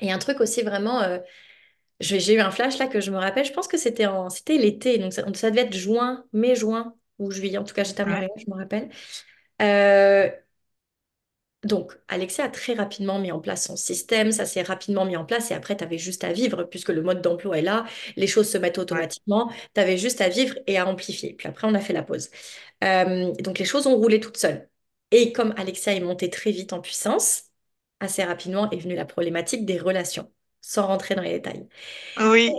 Et 0.00 0.12
un 0.12 0.18
truc 0.18 0.40
aussi 0.40 0.62
vraiment, 0.62 1.02
euh, 1.02 1.18
j'ai 2.00 2.34
eu 2.34 2.40
un 2.40 2.50
flash 2.52 2.78
là 2.78 2.88
que 2.88 3.00
je 3.00 3.10
me 3.12 3.18
rappelle, 3.18 3.44
je 3.46 3.52
pense 3.52 3.68
que 3.68 3.78
c'était 3.78 4.06
en, 4.06 4.30
c'était 4.30 4.58
l'été, 4.58 4.98
donc 4.98 5.12
ça, 5.14 5.24
ça 5.34 5.50
devait 5.50 5.62
être 5.62 5.74
juin, 5.76 6.26
mai-juin 6.32 6.96
ou 7.18 7.30
juillet, 7.32 7.58
en 7.58 7.64
tout 7.64 7.74
cas 7.74 7.84
j'étais 7.84 8.02
à 8.02 8.06
ouais. 8.06 8.24
Montréal, 8.24 8.30
je 8.38 8.44
me 8.50 8.56
rappelle. 8.56 8.90
Euh, 9.62 10.30
donc 11.64 11.92
Alexia 12.08 12.44
a 12.44 12.48
très 12.48 12.74
rapidement 12.74 13.18
mis 13.18 13.32
en 13.32 13.40
place 13.40 13.64
son 13.66 13.76
système, 13.76 14.32
ça 14.32 14.46
s'est 14.46 14.62
rapidement 14.62 15.04
mis 15.04 15.16
en 15.16 15.24
place 15.24 15.50
et 15.50 15.54
après 15.54 15.76
tu 15.76 15.84
avais 15.84 15.98
juste 15.98 16.24
à 16.24 16.32
vivre 16.32 16.64
puisque 16.64 16.90
le 16.90 17.02
mode 17.02 17.22
d'emploi 17.22 17.58
est 17.58 17.62
là, 17.62 17.84
les 18.16 18.26
choses 18.26 18.50
se 18.50 18.58
mettent 18.58 18.78
automatiquement, 18.78 19.50
tu 19.74 19.80
avais 19.80 19.96
juste 19.98 20.20
à 20.20 20.28
vivre 20.28 20.56
et 20.66 20.78
à 20.78 20.86
amplifier. 20.86 21.34
Puis 21.34 21.48
après 21.48 21.66
on 21.68 21.74
a 21.74 21.80
fait 21.80 21.92
la 21.92 22.02
pause. 22.02 22.30
Euh, 22.84 23.32
donc 23.40 23.58
les 23.58 23.64
choses 23.64 23.86
ont 23.86 23.96
roulé 23.96 24.20
toutes 24.20 24.36
seules. 24.36 24.68
Et 25.10 25.32
comme 25.32 25.54
Alexia 25.56 25.94
est 25.94 26.00
montée 26.00 26.30
très 26.30 26.50
vite 26.50 26.72
en 26.72 26.80
puissance, 26.80 27.44
assez 28.00 28.24
rapidement 28.24 28.70
est 28.70 28.78
venue 28.78 28.94
la 28.96 29.06
problématique 29.06 29.64
des 29.66 29.78
relations, 29.78 30.32
sans 30.60 30.86
rentrer 30.86 31.14
dans 31.14 31.22
les 31.22 31.32
détails. 31.32 31.68
Oui, 32.16 32.50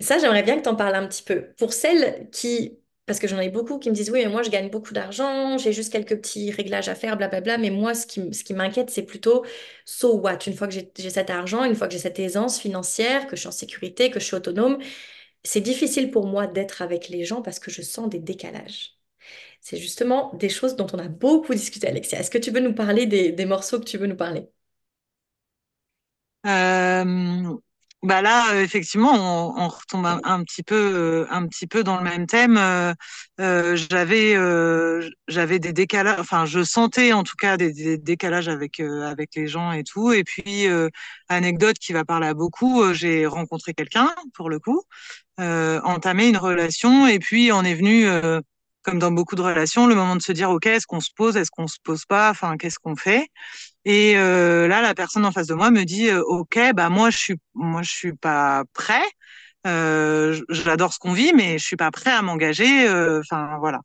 Ça, 0.00 0.18
j'aimerais 0.18 0.42
bien 0.42 0.56
que 0.58 0.62
tu 0.62 0.68
en 0.68 0.76
parles 0.76 0.94
un 0.96 1.06
petit 1.06 1.22
peu. 1.22 1.52
Pour 1.56 1.72
celles 1.72 2.28
qui, 2.30 2.78
parce 3.06 3.18
que 3.18 3.28
j'en 3.28 3.38
ai 3.40 3.50
beaucoup 3.50 3.78
qui 3.78 3.90
me 3.90 3.94
disent, 3.94 4.10
oui, 4.10 4.20
mais 4.24 4.30
moi, 4.30 4.42
je 4.42 4.50
gagne 4.50 4.70
beaucoup 4.70 4.94
d'argent, 4.94 5.58
j'ai 5.58 5.72
juste 5.72 5.92
quelques 5.92 6.16
petits 6.16 6.50
réglages 6.50 6.88
à 6.88 6.94
faire, 6.94 7.16
blablabla, 7.16 7.58
mais 7.58 7.70
moi, 7.70 7.94
ce 7.94 8.06
qui, 8.06 8.54
m'inquiète, 8.54 8.90
c'est 8.90 9.02
plutôt, 9.04 9.44
so 9.84 10.16
what? 10.18 10.38
Une 10.46 10.54
fois 10.54 10.68
que 10.68 10.74
j'ai 10.74 11.10
cet 11.10 11.30
argent, 11.30 11.64
une 11.64 11.74
fois 11.74 11.86
que 11.88 11.92
j'ai 11.92 11.98
cette 11.98 12.18
aisance 12.18 12.58
financière, 12.60 13.26
que 13.26 13.36
je 13.36 13.40
suis 13.40 13.48
en 13.48 13.52
sécurité, 13.52 14.10
que 14.10 14.20
je 14.20 14.24
suis 14.24 14.36
autonome, 14.36 14.78
c'est 15.44 15.60
difficile 15.60 16.10
pour 16.10 16.26
moi 16.26 16.46
d'être 16.46 16.82
avec 16.82 17.08
les 17.08 17.24
gens 17.24 17.42
parce 17.42 17.58
que 17.60 17.70
je 17.70 17.82
sens 17.82 18.08
des 18.08 18.18
décalages. 18.20 18.98
C'est 19.60 19.78
justement 19.78 20.32
des 20.34 20.48
choses 20.50 20.76
dont 20.76 20.86
on 20.94 20.98
a 20.98 21.08
beaucoup 21.08 21.54
discuté, 21.54 21.88
Alexia. 21.88 22.20
Est-ce 22.20 22.30
que 22.30 22.38
tu 22.38 22.50
veux 22.52 22.60
nous 22.60 22.74
parler 22.74 23.06
des, 23.06 23.32
des 23.32 23.46
morceaux 23.46 23.80
que 23.80 23.84
tu 23.84 23.98
veux 23.98 24.06
nous 24.06 24.16
parler? 24.16 24.48
Euh, 26.46 27.58
bah 28.04 28.20
là, 28.20 28.52
euh, 28.52 28.62
effectivement, 28.62 29.12
on, 29.56 29.68
retombe 29.68 30.06
un, 30.06 30.44
petit 30.44 30.62
peu, 30.62 30.74
euh, 30.74 31.26
un 31.30 31.46
petit 31.46 31.66
peu 31.66 31.82
dans 31.82 31.96
le 31.96 32.04
même 32.04 32.26
thème. 32.26 32.58
Euh, 32.58 33.76
j'avais, 33.76 34.36
j'avais 35.26 35.58
des 35.58 35.72
décalages. 35.72 36.20
Enfin, 36.20 36.44
je 36.44 36.62
sentais 36.62 37.12
en 37.14 37.22
tout 37.22 37.36
cas 37.36 37.56
des, 37.56 37.96
décalages 37.96 38.48
avec 38.48 38.78
avec 38.80 39.30
les 39.34 39.46
gens 39.46 39.72
et 39.72 39.84
tout. 39.84 40.12
Et 40.12 40.22
puis, 40.22 40.66
anecdote 41.28 41.78
qui 41.78 41.92
va 41.94 42.04
parler 42.04 42.26
à 42.28 42.34
beaucoup. 42.34 42.92
j'ai 42.92 43.26
rencontré 43.26 43.72
quelqu'un 43.72 44.10
pour 44.34 44.50
le 44.50 44.58
coup, 44.58 44.82
entamé 45.38 46.28
une 46.28 46.36
relation, 46.36 47.06
et 47.06 47.18
puis 47.18 47.52
on 47.52 47.62
est 47.62 47.74
venu. 47.74 48.06
comme 48.82 48.98
dans 48.98 49.12
beaucoup 49.12 49.34
de 49.34 49.42
relations, 49.42 49.86
le 49.86 49.94
moment 49.94 50.16
de 50.16 50.22
se 50.22 50.32
dire, 50.32 50.50
OK, 50.50 50.66
est-ce 50.66 50.86
qu'on 50.86 51.00
se 51.00 51.10
pose, 51.16 51.36
est-ce 51.38 51.50
qu'on 51.50 51.68
se 51.68 51.78
pose 51.82 52.04
pas, 52.04 52.30
enfin, 52.30 52.58
qu'est-ce 52.58 52.78
qu'on 52.78 52.96
fait? 52.96 53.28
Et 53.84 54.16
euh, 54.16 54.66
là, 54.68 54.80
la 54.82 54.94
personne 54.94 55.24
en 55.26 55.32
face 55.32 55.46
de 55.48 55.54
moi 55.54 55.70
me 55.70 55.84
dit, 55.84 56.08
euh, 56.08 56.22
OK, 56.22 56.58
bah 56.74 56.88
moi 56.90 57.10
je 57.10 57.18
suis, 57.18 57.36
moi 57.54 57.82
je 57.82 57.90
suis 57.90 58.12
pas 58.14 58.64
prêt. 58.72 59.02
Euh, 59.66 60.40
j'adore 60.50 60.92
ce 60.92 60.98
qu'on 60.98 61.12
vit, 61.12 61.32
mais 61.34 61.58
je 61.58 61.64
suis 61.64 61.76
pas 61.76 61.90
prêt 61.90 62.10
à 62.10 62.22
m'engager. 62.22 62.88
euh, 62.88 63.20
Enfin 63.20 63.56
voilà. 63.60 63.80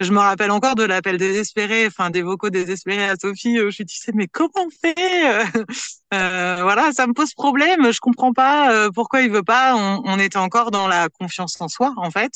Je 0.00 0.12
me 0.12 0.18
rappelle 0.20 0.52
encore 0.52 0.76
de 0.76 0.84
l'appel 0.84 1.18
désespéré, 1.18 1.86
enfin 1.88 2.10
des 2.10 2.22
vocaux 2.22 2.50
désespérés 2.50 3.08
à 3.08 3.16
Sophie. 3.16 3.58
euh, 3.58 3.70
Je 3.70 3.78
lui 3.78 3.84
disais, 3.84 4.12
mais 4.14 4.28
comment 4.28 4.50
on 4.56 4.68
fait 4.70 4.94
Voilà, 6.12 6.92
ça 6.92 7.06
me 7.06 7.12
pose 7.14 7.34
problème. 7.34 7.92
Je 7.92 7.98
comprends 8.00 8.32
pas 8.32 8.72
euh, 8.72 8.90
pourquoi 8.94 9.22
il 9.22 9.30
veut 9.30 9.42
pas. 9.42 9.74
On, 9.76 10.02
on 10.04 10.18
était 10.18 10.38
encore 10.38 10.70
dans 10.70 10.88
la 10.88 11.08
confiance 11.08 11.60
en 11.60 11.68
soi, 11.68 11.94
en 11.96 12.10
fait, 12.10 12.32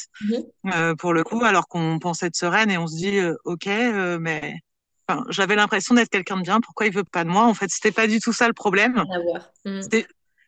euh, 0.74 0.94
pour 0.96 1.12
le 1.14 1.24
coup, 1.24 1.42
alors 1.44 1.68
qu'on 1.68 1.98
pensait 1.98 2.26
être 2.26 2.36
sereine 2.36 2.70
et 2.70 2.78
on 2.78 2.86
se 2.86 2.96
dit, 2.96 3.18
euh, 3.18 3.34
OK, 3.44 3.66
euh, 3.68 4.18
mais 4.20 4.56
Enfin, 5.12 5.24
j'avais 5.28 5.56
l'impression 5.56 5.94
d'être 5.94 6.08
quelqu'un 6.08 6.36
de 6.36 6.42
bien. 6.42 6.60
Pourquoi 6.60 6.86
il 6.86 6.92
veut 6.92 7.04
pas 7.04 7.24
de 7.24 7.28
moi? 7.28 7.44
En 7.44 7.54
fait, 7.54 7.68
c'était 7.70 7.92
pas 7.92 8.06
du 8.06 8.20
tout 8.20 8.32
ça 8.32 8.46
le 8.46 8.54
problème. 8.54 9.04
Mhm. 9.64 9.82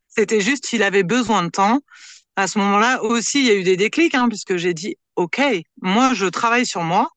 C'était, 0.08 0.40
juste 0.40 0.64
qu'il 0.64 0.82
avait 0.82 1.02
besoin 1.02 1.42
de 1.42 1.50
temps. 1.50 1.80
À 2.36 2.46
ce 2.46 2.58
moment-là 2.58 3.02
aussi, 3.02 3.40
il 3.40 3.46
y 3.46 3.50
a 3.50 3.54
eu 3.54 3.62
des 3.62 3.76
déclics, 3.76 4.14
hein, 4.14 4.28
puisque 4.28 4.56
j'ai 4.56 4.74
dit, 4.74 4.96
OK, 5.16 5.40
moi, 5.82 6.14
je 6.14 6.26
travaille 6.26 6.66
sur 6.66 6.82
moi. 6.82 7.10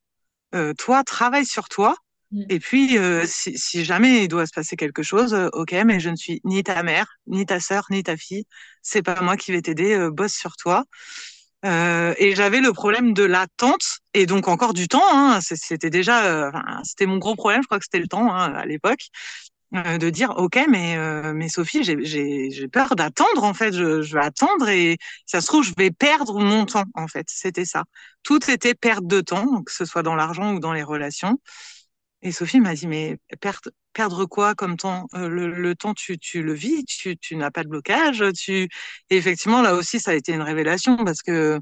Euh, 0.56 0.74
toi, 0.74 1.04
travaille 1.04 1.46
sur 1.46 1.70
toi. 1.70 1.96
Mhm. 2.32 2.46
Et 2.50 2.60
puis, 2.60 2.98
euh, 2.98 3.24
si, 3.26 3.58
si 3.58 3.86
jamais 3.86 4.24
il 4.24 4.28
doit 4.28 4.46
se 4.46 4.54
passer 4.54 4.76
quelque 4.76 5.04
chose, 5.04 5.34
euh, 5.34 5.50
OK, 5.54 5.74
mais 5.86 6.00
je 6.00 6.10
ne 6.10 6.16
suis 6.16 6.42
ni 6.44 6.64
ta 6.64 6.84
mère, 6.84 7.08
ni 7.28 7.46
ta 7.46 7.60
sœur, 7.60 7.86
ni 7.90 8.04
ta 8.04 8.18
fille. 8.18 8.46
C'est 8.82 9.02
pas 9.04 9.22
moi 9.22 9.38
qui 9.38 9.52
vais 9.52 9.62
t'aider. 9.62 10.10
bosse 10.12 10.34
sur 10.34 10.56
toi. 10.56 10.84
Euh, 11.65 12.13
et 12.17 12.36
j'avais 12.36 12.62
le 12.62 12.72
problème 12.72 13.13
de 13.13 13.24
l'attente 13.24 14.00
et 14.13 14.26
donc 14.26 14.48
encore 14.48 14.74
du 14.74 14.88
temps. 14.88 15.02
Hein, 15.12 15.39
c'était 15.41 15.89
déjà, 15.89 16.26
euh, 16.26 16.52
c'était 16.84 17.06
mon 17.06 17.17
gros 17.17 17.36
problème. 17.36 17.62
Je 17.63 17.67
crois 17.67 17.80
que 17.80 17.86
c'était 17.86 18.00
le 18.00 18.08
temps 18.08 18.34
hein, 18.34 18.54
à 18.54 18.65
l'époque 18.65 19.08
euh, 19.76 19.98
de 19.98 20.10
dire 20.10 20.34
ok, 20.38 20.60
mais 20.70 20.98
mais 21.34 21.50
Sophie, 21.50 21.84
j'ai 21.84 22.67
peur 22.67 22.96
d'attendre 22.96 23.43
en 23.43 23.54
fait. 23.54 23.74
Je, 23.74 24.02
je 24.02 24.13
vais 24.13 24.24
attendre 24.24 24.70
et 24.70 24.98
ça 25.26 25.41
se 25.41 25.48
trouve 25.48 25.63
je 25.63 25.74
vais 25.78 25.91
perdre 25.91 26.39
mon 26.39 26.65
temps 26.65 26.86
en 26.93 27.08
fait. 27.08 27.28
C'était 27.30 27.65
ça. 27.65 27.84
Tout 28.24 28.52
était 28.52 28.76
perte 28.76 29.08
de 29.08 29.22
temps, 29.22 29.63
que 29.63 29.72
ce 29.74 29.86
soit 29.86 30.04
dans 30.04 30.15
l'argent 30.15 30.54
ou 30.54 30.60
dans 30.60 30.74
les 30.74 30.84
relations. 30.84 31.39
Et 32.28 32.32
Sophie 32.34 32.60
m'a 32.60 32.74
dit 32.74 32.88
mais 32.88 33.18
perdre 33.94 34.26
quoi 34.26 34.54
comme 34.54 34.76
temps? 34.76 35.08
Euh, 35.13 35.30
le, 35.30 35.76
temps 35.76 35.94
tu 35.94 36.18
le 36.44 36.54
vis, 36.54 36.84
tu 36.86 37.36
n'as 37.38 37.52
pas 37.52 37.63
de 37.63 37.70
blocage. 37.70 38.22
Tu 38.36 38.68
et 39.10 39.18
effectivement 39.18 39.62
là 39.62 39.76
aussi 39.76 40.00
ça 40.02 40.12
a 40.12 40.13
été 40.13 40.34
une 40.34 40.42
révélation 40.42 40.98
parce 41.06 41.22
que 41.22 41.62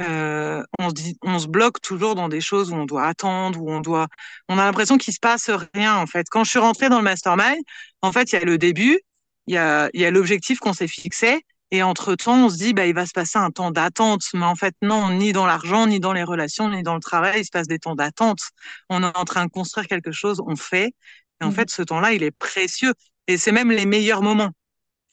euh, 0.00 0.64
on 0.80 1.38
se 1.38 1.46
bloque 1.46 1.80
toujours 1.80 2.16
dans 2.16 2.28
des 2.28 2.40
choses 2.40 2.72
où 2.72 2.74
on 2.74 2.86
doit 2.86 3.06
attendre, 3.06 3.60
où 3.62 3.70
on 3.70 3.80
doit, 3.80 4.08
on 4.48 4.58
a 4.58 4.64
l'impression 4.64 4.98
qu'il 4.98 5.14
se 5.14 5.20
passe 5.20 5.48
rien 5.74 5.96
en 5.96 6.06
fait. 6.06 6.26
Quand 6.28 6.42
je 6.42 6.50
suis 6.50 6.58
rentrée 6.58 6.88
dans 6.88 6.98
le 6.98 7.04
mastermind, 7.04 7.62
en 8.02 8.10
fait, 8.10 8.32
il 8.32 8.36
y 8.36 8.38
a 8.38 8.44
le 8.44 8.58
début, 8.58 8.98
il 9.46 9.54
y 9.54 9.58
a, 9.58 9.90
il 9.94 10.00
y 10.00 10.04
a 10.04 10.10
l'objectif 10.10 10.58
qu'on 10.58 10.72
s'est 10.72 10.88
fixé, 10.88 11.44
Et 11.72 11.82
entre-temps, 11.82 12.46
on 12.46 12.48
se 12.50 12.56
dit, 12.56 12.74
bah, 12.74 12.86
il 12.86 12.94
va 12.94 13.06
se 13.06 13.12
passer 13.12 13.38
un 13.38 13.50
temps 13.50 13.70
d'attente. 13.70 14.22
Mais 14.34 14.44
en 14.44 14.56
fait, 14.56 14.74
non, 14.82 15.10
ni 15.10 15.32
dans 15.32 15.46
l'argent, 15.46 15.86
ni 15.86 16.00
dans 16.00 16.12
les 16.12 16.24
relations, 16.24 16.68
ni 16.70 16.82
dans 16.82 16.94
le 16.94 17.00
travail, 17.00 17.40
il 17.40 17.44
se 17.44 17.50
passe 17.50 17.68
des 17.68 17.78
temps 17.78 17.94
d'attente. 17.94 18.40
On 18.88 19.02
est 19.02 19.16
en 19.16 19.24
train 19.24 19.46
de 19.46 19.50
construire 19.50 19.86
quelque 19.86 20.12
chose, 20.12 20.42
on 20.46 20.56
fait. 20.56 20.94
Et 21.40 21.44
en 21.44 21.48
Mhm. 21.48 21.54
fait, 21.56 21.70
ce 21.70 21.82
temps-là, 21.82 22.12
il 22.12 22.22
est 22.24 22.32
précieux. 22.32 22.92
Et 23.28 23.38
c'est 23.38 23.52
même 23.52 23.70
les 23.70 23.86
meilleurs 23.86 24.22
moments. 24.22 24.50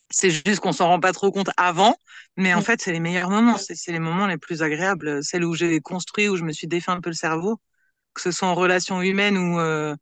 C'est 0.10 0.30
juste 0.32 0.60
qu'on 0.62 0.72
s'en 0.72 0.88
rend 0.88 1.00
pas 1.00 1.12
trop 1.14 1.32
compte 1.32 1.50
avant, 1.58 1.96
mais 2.38 2.54
en 2.54 2.60
Mhm. 2.60 2.64
fait, 2.64 2.82
c'est 2.82 2.92
les 2.94 3.00
meilleurs 3.02 3.30
moments. 3.30 3.58
C'est 3.58 3.92
les 3.92 4.00
moments 4.00 4.28
les 4.28 4.38
plus 4.38 4.64
agréables. 4.64 5.24
Celles 5.24 5.44
où 5.46 5.54
j'ai 5.54 5.80
construit, 5.82 6.30
où 6.30 6.38
je 6.38 6.44
me 6.44 6.54
suis 6.54 6.68
défait 6.68 6.92
un 6.92 7.02
peu 7.02 7.10
le 7.10 7.16
cerveau, 7.16 7.60
que 8.14 8.22
ce 8.22 8.32
soit 8.32 8.48
en 8.50 8.56
relation 8.56 9.02
humaine 9.02 9.38
ou, 9.38 9.60
euh, 9.60 9.96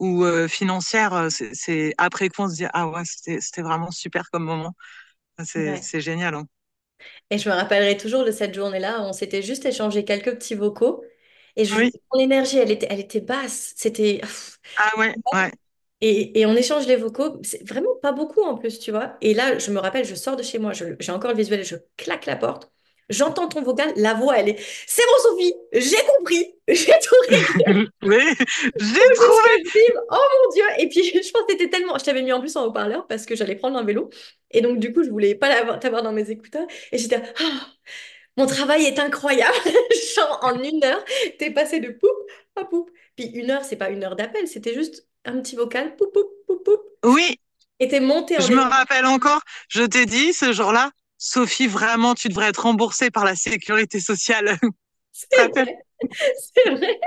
ou 0.00 0.24
euh, 0.24 0.48
financière. 0.48 1.28
C'est 1.30 1.94
après 1.98 2.28
qu'on 2.30 2.48
se 2.48 2.56
dit, 2.56 2.66
ah 2.74 2.88
ouais, 2.88 3.02
c'était 3.04 3.62
vraiment 3.62 3.90
super 3.90 4.30
comme 4.30 4.44
moment. 4.44 4.74
C'est 5.44 5.60
Ouais. 5.70 5.80
génial. 6.00 6.34
hein. 6.34 6.46
Et 7.30 7.38
je 7.38 7.48
me 7.48 7.54
rappellerai 7.54 7.96
toujours 7.96 8.24
de 8.24 8.30
cette 8.30 8.54
journée-là. 8.54 9.02
On 9.02 9.12
s'était 9.12 9.42
juste 9.42 9.64
échangé 9.66 10.04
quelques 10.04 10.34
petits 10.34 10.54
vocaux. 10.54 11.04
Et 11.56 11.64
je, 11.64 11.74
Oui. 11.76 11.90
mon 12.12 12.20
énergie, 12.20 12.58
elle 12.58 12.70
était, 12.70 12.86
elle 12.90 13.00
était 13.00 13.20
basse. 13.20 13.72
C'était. 13.76 14.20
Ah 14.76 14.92
ouais, 14.98 15.14
ouais. 15.32 15.52
Et, 16.02 16.40
et 16.40 16.46
on 16.46 16.54
échange 16.56 16.86
les 16.86 16.96
vocaux, 16.96 17.38
c'est 17.42 17.62
vraiment 17.68 17.94
pas 18.02 18.12
beaucoup 18.12 18.42
en 18.42 18.56
plus, 18.56 18.78
tu 18.78 18.90
vois. 18.90 19.16
Et 19.20 19.34
là, 19.34 19.58
je 19.58 19.70
me 19.70 19.78
rappelle, 19.78 20.04
je 20.06 20.14
sors 20.14 20.36
de 20.36 20.42
chez 20.42 20.58
moi, 20.58 20.72
j'ai 20.72 21.12
encore 21.12 21.30
le 21.32 21.36
visuel, 21.36 21.62
je 21.64 21.76
claque 21.98 22.24
la 22.26 22.36
porte, 22.36 22.72
j'entends 23.10 23.48
ton 23.48 23.60
vocal, 23.62 23.92
la 23.96 24.14
voix, 24.14 24.38
elle 24.38 24.48
est, 24.50 24.58
c'est 24.86 25.02
bon 25.02 25.30
Sophie, 25.30 25.54
j'ai 25.74 25.96
compris, 26.16 26.54
j'ai 26.68 26.92
tout 27.02 27.14
réglé, 27.28 27.64
Oui, 28.02 28.34
j'ai 28.78 29.10
trouvé. 29.14 29.50
oh 30.10 30.16
mon 30.44 30.50
Dieu. 30.52 30.64
Et 30.78 30.88
puis, 30.88 31.02
je 31.22 31.30
pense 31.32 31.42
que 31.42 31.52
t'étais 31.52 31.68
tellement, 31.70 31.98
je 31.98 32.04
t'avais 32.04 32.22
mis 32.22 32.32
en 32.32 32.40
plus 32.40 32.56
en 32.56 32.64
haut-parleur 32.66 33.06
parce 33.06 33.26
que 33.26 33.34
j'allais 33.36 33.56
prendre 33.56 33.78
un 33.78 33.84
vélo. 33.84 34.10
Et 34.50 34.60
donc, 34.62 34.78
du 34.80 34.92
coup, 34.92 35.02
je 35.04 35.10
voulais 35.10 35.34
pas 35.34 35.78
t'avoir 35.78 36.02
dans 36.02 36.12
mes 36.12 36.30
écouteurs. 36.30 36.66
Et 36.92 36.98
j'étais, 36.98 37.22
ah, 37.40 37.66
mon 38.36 38.46
travail 38.46 38.84
est 38.84 38.98
incroyable. 38.98 39.54
Genre, 40.16 40.40
en 40.42 40.62
une 40.62 40.84
heure, 40.84 41.04
t'es 41.38 41.50
passé 41.50 41.80
de 41.80 41.90
poup 41.90 42.08
à 42.56 42.64
poup. 42.64 42.90
Puis 43.16 43.26
une 43.28 43.50
heure, 43.50 43.64
c'est 43.64 43.76
pas 43.76 43.90
une 43.90 44.04
heure 44.04 44.16
d'appel, 44.16 44.48
c'était 44.48 44.74
juste 44.74 45.06
un 45.24 45.40
petit 45.40 45.56
vocal, 45.56 45.96
poup, 45.96 46.12
poup, 46.12 46.28
poup, 46.46 46.64
poup. 46.64 46.80
Oui, 47.04 47.38
Et 47.80 47.88
t'es 47.88 48.00
monté 48.00 48.38
en 48.38 48.48
je 48.48 48.52
me 48.52 48.62
rappelle 48.62 49.06
encore, 49.06 49.42
je 49.68 49.82
t'ai 49.82 50.06
dit 50.06 50.32
ce 50.32 50.52
jour-là, 50.52 50.90
Sophie, 51.18 51.66
vraiment, 51.66 52.14
tu 52.14 52.28
devrais 52.28 52.48
être 52.48 52.62
remboursée 52.64 53.10
par 53.10 53.24
la 53.24 53.36
sécurité 53.36 54.00
sociale. 54.00 54.58
C'est 55.12 55.48
vrai, 55.48 55.78
c'est 56.54 56.70
vrai. 56.70 57.00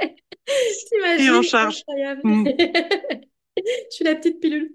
Qui 1.16 1.30
en 1.32 1.42
T'imagines? 1.42 1.42
charge? 1.42 1.84
Incroyable. 1.90 2.24
Mm, 2.24 2.46
Je 3.58 3.96
suis 3.96 4.06
la 4.06 4.16
petite 4.16 4.40
pilule. 4.40 4.74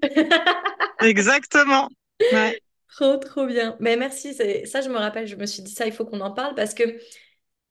Exactement. 1.01 1.89
Ouais. 2.31 2.59
Trop, 2.89 3.17
trop 3.19 3.47
bien. 3.47 3.77
Mais 3.81 3.97
merci, 3.97 4.35
c'est- 4.35 4.65
ça, 4.67 4.81
je 4.81 4.89
me 4.89 4.97
rappelle, 4.97 5.27
je 5.27 5.37
me 5.37 5.47
suis 5.47 5.63
dit 5.63 5.73
ça, 5.73 5.87
il 5.87 5.93
faut 5.93 6.05
qu'on 6.07 6.21
en 6.21 6.33
parle 6.33 6.55
parce 6.55 6.75
que 6.75 6.85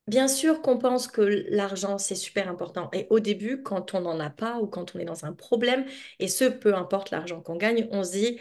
bien 0.08 0.28
sûr 0.28 0.62
qu'on 0.62 0.78
pense 0.80 1.08
que 1.08 1.22
l'argent, 1.22 1.98
c'est 2.00 2.16
super 2.16 2.50
important. 2.50 2.90
Et 2.94 3.08
au 3.12 3.20
début, 3.20 3.64
quand 3.64 3.94
on 3.96 4.02
n'en 4.02 4.20
a 4.20 4.30
pas 4.32 4.60
ou 4.60 4.68
quand 4.68 4.96
on 4.96 5.00
est 5.00 5.06
dans 5.06 5.26
un 5.26 5.34
problème, 5.34 5.86
et 6.20 6.28
ce, 6.30 6.46
peu 6.46 6.76
importe 6.76 7.12
l'argent 7.12 7.42
qu'on 7.42 7.58
gagne, 7.58 7.88
on 7.92 8.04
se 8.04 8.12
dit, 8.14 8.40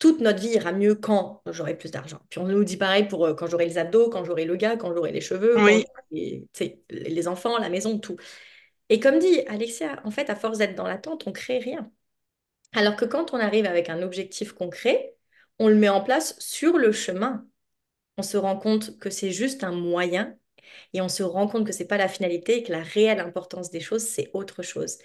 toute 0.00 0.20
notre 0.20 0.40
vie 0.40 0.50
ira 0.50 0.72
mieux 0.72 0.94
quand 0.96 1.42
j'aurai 1.46 1.76
plus 1.78 1.90
d'argent. 1.92 2.20
Puis 2.30 2.40
on 2.40 2.46
nous 2.48 2.64
dit 2.64 2.76
pareil 2.78 3.08
pour 3.08 3.26
euh, 3.26 3.34
quand 3.34 3.46
j'aurai 3.48 3.66
les 3.66 3.78
abdos, 3.78 4.10
quand 4.10 4.24
j'aurai 4.24 4.44
le 4.46 4.56
gars, 4.56 4.76
quand 4.76 4.94
j'aurai 4.94 5.12
les 5.12 5.20
cheveux, 5.22 5.62
Oui. 5.64 5.84
les 6.90 7.28
enfants, 7.28 7.58
la 7.58 7.68
maison, 7.68 7.98
tout. 7.98 8.16
Et 8.90 9.00
comme 9.00 9.18
dit 9.18 9.40
Alexia, 9.48 10.00
en 10.04 10.10
fait, 10.10 10.30
à 10.30 10.36
force 10.36 10.58
d'être 10.58 10.74
dans 10.76 10.86
l'attente, 10.86 11.26
on 11.26 11.32
crée 11.32 11.58
rien. 11.58 11.90
Alors 12.74 12.96
que 12.96 13.04
quand 13.06 13.34
on 13.34 13.38
arrive 13.40 13.66
avec 13.66 13.88
un 13.90 14.02
objectif 14.02 14.52
concret, 14.52 15.13
on 15.58 15.68
le 15.68 15.74
met 15.76 15.88
en 15.88 16.02
place 16.02 16.38
sur 16.40 16.78
le 16.78 16.92
chemin. 16.92 17.46
On 18.18 18.22
se 18.24 18.36
rend 18.36 18.58
compte 18.58 18.98
que 18.98 19.10
c'est 19.10 19.32
juste 19.32 19.64
un 19.64 19.72
moyen 19.72 20.38
et 20.94 21.00
on 21.02 21.08
se 21.08 21.22
rend 21.22 21.48
compte 21.48 21.66
que 21.66 21.72
c'est 21.72 21.86
pas 21.86 21.98
la 21.98 22.08
finalité 22.08 22.58
et 22.58 22.62
que 22.64 22.72
la 22.72 22.82
réelle 22.82 23.20
importance 23.20 23.70
des 23.70 23.80
choses, 23.80 24.04
c'est 24.06 24.30
autre 24.34 24.62
chose. 24.62 24.98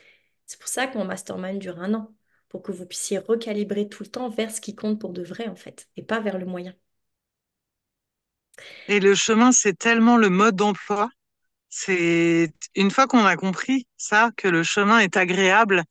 C'est 0.45 0.59
pour 0.59 0.69
ça 0.69 0.87
que 0.87 0.97
mon 0.97 1.05
mastermind 1.05 1.59
dure 1.59 1.79
un 1.81 1.93
an, 1.95 2.13
pour 2.49 2.63
que 2.63 2.71
vous 2.71 2.85
puissiez 2.85 3.19
recalibrer 3.19 3.89
tout 3.89 4.03
le 4.03 4.09
temps 4.09 4.29
vers 4.29 4.51
ce 4.51 4.61
qui 4.61 4.75
compte 4.75 4.99
pour 5.01 5.13
de 5.13 5.23
vrai, 5.23 5.47
en 5.47 5.55
fait, 5.55 5.89
et 5.97 6.03
pas 6.03 6.19
vers 6.21 6.37
le 6.39 6.45
moyen. 6.45 6.75
Et 8.87 8.99
le 8.99 9.15
chemin, 9.15 9.51
c'est 9.51 9.77
tellement 9.77 10.17
le 10.17 10.29
mode 10.29 10.55
d'emploi. 10.55 11.09
C'est 11.69 12.51
une 12.75 12.91
fois 12.91 13.07
qu'on 13.07 13.25
a 13.25 13.37
compris 13.37 13.87
ça, 13.97 14.31
que 14.37 14.47
le 14.47 14.63
chemin 14.63 14.99
est 14.99 15.17
agréable 15.17 15.83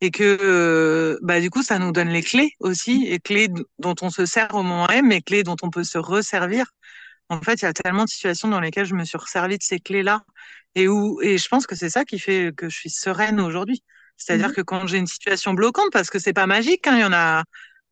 et 0.00 0.10
que 0.10 0.38
euh, 0.42 1.18
bah 1.22 1.40
du 1.40 1.50
coup 1.50 1.62
ça 1.62 1.78
nous 1.78 1.92
donne 1.92 2.08
les 2.08 2.22
clés 2.22 2.52
aussi, 2.60 3.06
et 3.08 3.18
clés 3.20 3.48
dont 3.78 3.94
on 4.02 4.10
se 4.10 4.26
sert 4.26 4.54
au 4.54 4.62
moment 4.62 4.88
M, 4.88 5.12
et 5.12 5.22
clés 5.22 5.42
dont 5.42 5.56
on 5.62 5.70
peut 5.70 5.84
se 5.84 5.98
resservir. 5.98 6.66
En 7.28 7.40
fait, 7.42 7.62
il 7.62 7.64
y 7.64 7.68
a 7.68 7.72
tellement 7.72 8.04
de 8.04 8.08
situations 8.10 8.48
dans 8.48 8.60
lesquelles 8.60 8.86
je 8.86 8.94
me 8.94 9.04
suis 9.04 9.18
resservie 9.18 9.58
de 9.58 9.62
ces 9.62 9.78
clés-là 9.80 10.22
et 10.74 10.88
où 10.88 11.20
et 11.22 11.38
je 11.38 11.48
pense 11.48 11.66
que 11.66 11.76
c'est 11.76 11.90
ça 11.90 12.04
qui 12.04 12.18
fait 12.18 12.52
que 12.56 12.68
je 12.68 12.76
suis 12.76 12.90
sereine 12.90 13.40
aujourd'hui. 13.40 13.82
C'est-à-dire 14.16 14.48
Mhm. 14.48 14.54
que 14.54 14.60
quand 14.62 14.86
j'ai 14.86 14.98
une 14.98 15.06
situation 15.06 15.54
bloquante, 15.54 15.90
parce 15.92 16.10
que 16.10 16.18
c'est 16.18 16.32
pas 16.34 16.46
magique, 16.46 16.86
hein, 16.86 16.96
il 16.96 17.00
y 17.00 17.04
en 17.04 17.12
a, 17.12 17.44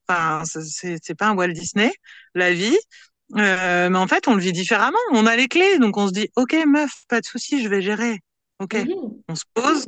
enfin 0.08 0.44
c'est 0.46 1.14
pas 1.16 1.28
un 1.28 1.36
Walt 1.36 1.48
Disney, 1.52 1.92
la 2.34 2.52
vie. 2.52 2.76
Euh, 3.36 3.90
mais 3.90 3.98
en 3.98 4.06
fait, 4.08 4.26
on 4.28 4.34
le 4.34 4.40
vit 4.40 4.52
différemment. 4.52 4.98
On 5.12 5.26
a 5.26 5.36
les 5.36 5.48
clés, 5.48 5.78
donc 5.78 5.96
on 5.98 6.08
se 6.08 6.12
dit, 6.12 6.28
OK, 6.36 6.54
meuf, 6.66 6.90
pas 7.08 7.20
de 7.20 7.26
souci, 7.26 7.62
je 7.62 7.68
vais 7.68 7.82
gérer. 7.82 8.20
OK. 8.60 8.74
Mhm. 8.74 9.22
On 9.28 9.34
se 9.34 9.44
pose, 9.54 9.86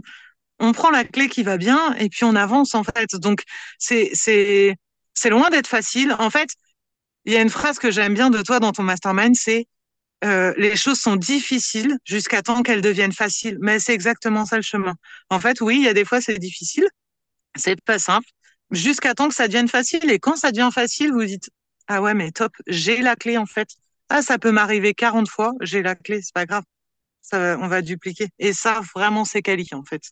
on 0.61 0.73
prend 0.73 0.91
la 0.91 1.05
clé 1.05 1.29
qui 1.29 1.43
va 1.43 1.57
bien 1.59 1.95
et 1.95 2.09
puis 2.09 2.25
on 2.25 2.37
avance 2.37 2.75
en 2.75 2.85
fait. 2.85 3.17
Donc 3.17 3.43
c'est 3.79 4.11
c'est 4.15 4.77
c'est 5.15 5.31
loin 5.31 5.51
d'être 5.51 5.67
facile. 5.69 6.15
En 6.19 6.31
fait, 6.31 6.51
il 7.25 7.33
y 7.33 7.37
a 7.37 7.43
une 7.43 7.51
phrase 7.51 7.79
que 7.79 7.91
j'aime 7.91 8.15
bien 8.15 8.31
de 8.31 8.43
toi 8.43 8.61
dans 8.61 8.73
ton 8.73 8.83
mastermind, 8.85 9.35
c'est 9.37 9.67
euh, 10.25 10.55
les 10.59 10.77
choses 10.77 11.01
sont 11.01 11.17
difficiles 11.17 11.97
jusqu'à 12.05 12.43
temps 12.43 12.63
qu'elles 12.63 12.83
deviennent 12.83 13.13
faciles. 13.13 13.59
Mais 13.61 13.79
c'est 13.81 13.95
exactement 13.95 14.47
ça 14.47 14.57
le 14.57 14.63
chemin. 14.63 14.95
En 15.31 15.41
fait, 15.41 15.61
oui, 15.61 15.77
il 15.79 15.85
y 15.85 15.89
a 15.89 15.95
des 15.95 16.05
fois 16.05 16.21
c'est 16.21 16.39
difficile, 16.39 16.87
c'est 17.57 17.81
pas 17.83 17.99
simple, 17.99 18.29
jusqu'à 18.71 19.15
temps 19.15 19.29
que 19.29 19.35
ça 19.35 19.49
devienne 19.49 19.69
facile. 19.69 20.11
Et 20.11 20.19
quand 20.19 20.37
ça 20.37 20.53
devient 20.53 20.71
facile, 20.73 21.13
vous 21.13 21.25
dites 21.25 21.51
ah 21.89 22.03
ouais 22.03 22.15
mais 22.15 22.31
top, 22.33 22.53
j'ai 22.69 23.03
la 23.03 23.17
clé 23.17 23.39
en 23.39 23.47
fait. 23.47 23.69
Ah 24.11 24.23
ça 24.23 24.39
peut 24.39 24.53
m'arriver 24.53 24.95
40 24.95 25.29
fois, 25.29 25.53
j'ai 25.61 25.83
la 25.83 25.95
clé, 25.97 26.21
c'est 26.23 26.35
pas 26.35 26.47
grave. 26.47 26.65
Ça, 27.23 27.59
on 27.61 27.69
va 27.69 27.83
dupliquer. 27.83 28.29
Et 28.39 28.53
ça, 28.53 28.81
vraiment, 28.95 29.25
c'est 29.25 29.43
quali, 29.43 29.69
en 29.73 29.85
fait. 29.85 30.03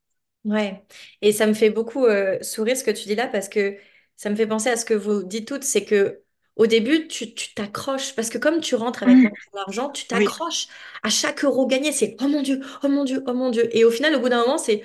Ouais, 0.49 0.83
et 1.21 1.33
ça 1.33 1.47
me 1.47 1.53
fait 1.53 1.69
beaucoup 1.69 2.07
euh, 2.07 2.39
sourire 2.43 2.77
ce 2.77 2.83
que 2.85 2.91
tu 2.91 3.05
dis 3.07 3.15
là 3.15 3.27
parce 3.29 3.49
que 3.51 3.77
ça 4.17 4.31
me 4.31 4.37
fait 4.37 4.47
penser 4.47 4.71
à 4.71 4.77
ce 4.79 4.87
que 4.87 4.95
vous 4.95 5.23
dites 5.23 5.47
toutes, 5.47 5.63
c'est 5.65 5.85
que 5.85 6.23
au 6.57 6.67
début 6.67 7.07
tu 7.07 7.35
tu 7.35 7.53
t'accroches 7.55 8.15
parce 8.15 8.31
que 8.31 8.39
comme 8.39 8.61
tu 8.61 8.75
rentres 8.75 9.03
avec 9.03 9.19
Mm. 9.19 9.29
moins 9.55 9.63
d'argent, 9.67 9.91
tu 9.91 10.07
Oui, 10.11 10.29
t'accroches 10.29 10.69
à 11.03 11.11
chaque 11.11 11.45
euro 11.45 11.67
gagné, 11.67 11.93
c'est 11.93 12.17
oh 12.23 12.29
mon 12.29 12.41
Dieu, 12.43 12.61
oh 12.83 12.89
mon 12.89 13.05
Dieu, 13.05 13.23
oh 13.27 13.35
mon 13.35 13.51
Dieu. 13.51 13.69
Et 13.77 13.85
au 13.85 13.91
final, 13.91 14.15
au 14.17 14.21
bout 14.21 14.31
d'un 14.31 14.41
moment, 14.41 14.57
c'est 14.59 14.83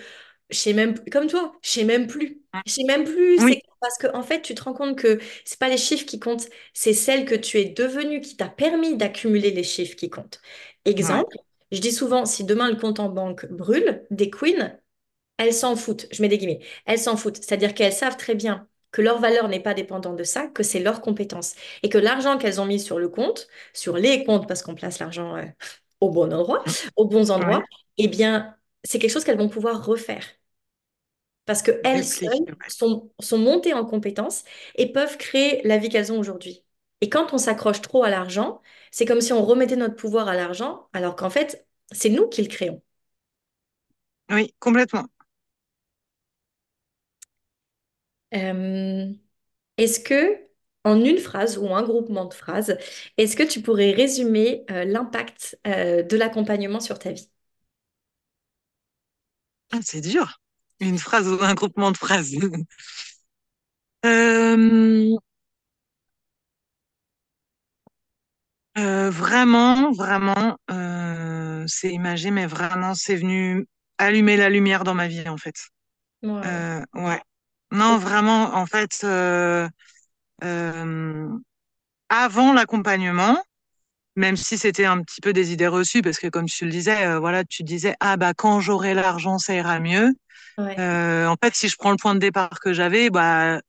je 0.50 0.58
sais 0.58 0.74
même 0.74 0.96
comme 1.12 1.28
toi, 1.28 1.54
je 1.64 1.70
sais 1.70 1.84
même 1.86 2.08
plus. 2.08 2.42
Je 2.66 2.72
sais 2.74 2.84
même 2.86 3.06
plus, 3.06 3.40
c'est 3.42 3.62
parce 3.82 3.98
que 3.98 4.08
en 4.16 4.24
fait, 4.24 4.42
tu 4.42 4.56
te 4.56 4.64
rends 4.64 4.74
compte 4.74 4.98
que 4.98 5.20
c'est 5.46 5.60
pas 5.60 5.70
les 5.70 5.78
chiffres 5.78 6.06
qui 6.06 6.20
comptent, 6.20 6.48
c'est 6.74 6.94
celle 6.94 7.26
que 7.26 7.36
tu 7.36 7.60
es 7.60 7.66
devenue 7.66 8.22
qui 8.22 8.38
t'a 8.38 8.50
permis 8.50 8.98
d'accumuler 8.98 9.52
les 9.52 9.64
chiffres 9.64 9.96
qui 9.96 10.10
comptent. 10.10 10.42
ouais, 10.98 11.24
Exemple, 11.24 11.38
je 11.72 11.80
dis 11.80 11.92
souvent, 11.92 12.26
si 12.26 12.44
demain 12.46 12.70
le 12.72 12.78
compte 12.78 13.00
en 13.00 13.10
banque 13.10 13.46
brûle, 13.48 14.06
des 14.12 14.30
queens 14.30 14.78
elles 15.38 15.54
s'en 15.54 15.76
foutent, 15.76 16.08
je 16.12 16.22
mets 16.22 16.28
des 16.30 16.38
guillemets, 16.38 16.60
elles 16.86 17.00
s'en 17.00 17.18
foutent. 17.18 17.38
C'est-à-dire 17.38 17.74
qu'elles 17.74 17.94
savent 17.94 18.18
très 18.18 18.36
bien 18.36 18.68
que 18.92 19.02
leur 19.02 19.20
valeur 19.20 19.48
n'est 19.50 19.60
pas 19.60 19.74
dépendante 19.74 20.16
de 20.18 20.24
ça, 20.24 20.48
que 20.48 20.64
c'est 20.64 20.80
leur 20.80 21.02
compétence. 21.02 21.56
Et 21.84 21.90
que 21.90 21.98
l'argent 21.98 22.38
qu'elles 22.38 22.62
ont 22.62 22.66
mis 22.66 22.80
sur 22.80 23.00
le 23.00 23.10
compte, 23.10 23.48
sur 23.74 23.98
les 23.98 24.24
comptes, 24.24 24.48
parce 24.48 24.62
qu'on 24.62 24.76
place 24.76 25.00
l'argent 25.00 25.36
euh, 25.38 25.44
au 26.00 26.10
bon 26.12 26.32
endroit, 26.34 26.64
aux 26.96 27.06
bons 27.06 27.32
endroits, 27.32 27.60
ouais, 27.60 27.68
eh 27.98 28.08
bien, 28.08 28.56
c'est 28.84 29.00
quelque 29.00 29.12
chose 29.12 29.24
qu'elles 29.24 29.38
vont 29.38 29.50
pouvoir 29.50 29.84
refaire. 29.86 30.24
Parce 31.46 31.62
qu'elles 31.62 32.06
seules 32.06 32.56
sont, 32.70 33.12
sont 33.20 33.38
montées 33.38 33.74
en 33.74 33.86
compétences 33.86 34.44
et 34.76 34.92
peuvent 34.94 35.18
créer 35.18 35.62
la 35.68 35.78
vie 35.78 35.90
qu'elles 35.90 36.12
ont 36.14 36.20
aujourd'hui. 36.20 36.64
Et 37.02 37.10
quand 37.10 37.34
on 37.34 37.38
s'accroche 37.38 37.82
trop 37.82 38.04
à 38.04 38.10
l'argent, 38.10 38.62
c'est 38.92 39.06
comme 39.06 39.20
si 39.22 39.34
on 39.34 39.46
remettait 39.46 39.76
notre 39.76 39.96
pouvoir 39.96 40.28
à 40.30 40.36
l'argent, 40.36 40.88
alors 40.94 41.16
qu'en 41.18 41.30
fait, 41.30 41.68
c'est 41.92 42.10
nous 42.10 42.30
qui 42.30 42.42
le 42.44 42.48
créons. 42.48 42.82
Oui, 44.30 44.54
complètement. 44.60 45.08
Euh, 48.36 49.12
Est-ce 49.78 50.00
que, 50.02 50.40
en 50.86 51.02
une 51.04 51.20
phrase 51.20 51.58
ou 51.60 51.70
un 51.76 51.84
groupement 51.84 52.26
de 52.26 52.34
phrases, 52.34 52.78
est-ce 53.18 53.36
que 53.38 53.44
tu 53.44 53.62
pourrais 53.62 53.92
résumer 53.94 54.66
euh, 54.72 54.86
l'impact 54.86 55.60
euh, 55.68 56.04
de 56.04 56.18
l'accompagnement 56.18 56.80
sur 56.82 57.00
ta 57.00 57.12
vie? 57.14 57.30
Ah, 59.72 59.80
c'est 59.84 60.02
dur. 60.02 60.40
Une 60.80 60.98
phrase 61.00 61.28
ou 61.28 61.38
un 61.42 61.54
groupement 61.54 61.92
de 61.92 61.98
phrases. 61.98 62.34
Vraiment, 68.76 69.92
vraiment, 69.94 70.58
c'est 71.68 71.92
imagé, 71.94 72.32
mais 72.32 72.46
vraiment, 72.46 72.94
c'est 72.96 73.16
venu 73.16 73.66
allumer 73.98 74.38
la 74.38 74.50
lumière 74.50 74.84
dans 74.84 74.94
ma 74.96 75.08
vie, 75.08 75.28
en 75.30 75.38
fait. 75.38 75.56
Ouais. 76.94 77.22
Non, 77.74 77.98
vraiment, 77.98 78.56
en 78.56 78.66
fait, 78.68 79.02
euh, 79.04 79.68
euh, 80.44 81.28
avant 82.10 82.54
l'accompagnement, 82.54 83.44
même 84.16 84.38
si 84.38 84.58
c'était 84.60 84.86
un 84.86 85.02
petit 85.02 85.22
peu 85.22 85.34
des 85.34 85.54
idées 85.54 85.68
reçues, 85.68 86.04
parce 86.04 86.20
que 86.20 86.28
comme 86.28 86.46
tu 86.46 86.66
le 86.66 86.72
disais, 86.72 87.08
euh, 87.08 87.20
voilà, 87.20 87.44
tu 87.44 87.64
disais, 87.64 87.96
ah 88.00 88.16
bah 88.18 88.34
quand 88.36 88.60
j'aurai 88.60 88.94
l'argent, 88.94 89.40
ça 89.40 89.56
ira 89.56 89.80
mieux. 89.80 90.14
Ouais. 90.60 90.80
Euh, 90.80 91.28
en 91.28 91.36
fait, 91.44 91.56
si 91.56 91.68
je 91.68 91.76
prends 91.78 91.90
le 91.92 91.98
point 91.98 92.14
de 92.14 92.20
départ 92.20 92.60
que 92.60 92.74
j'avais, 92.74 93.10
bah, 93.10 93.60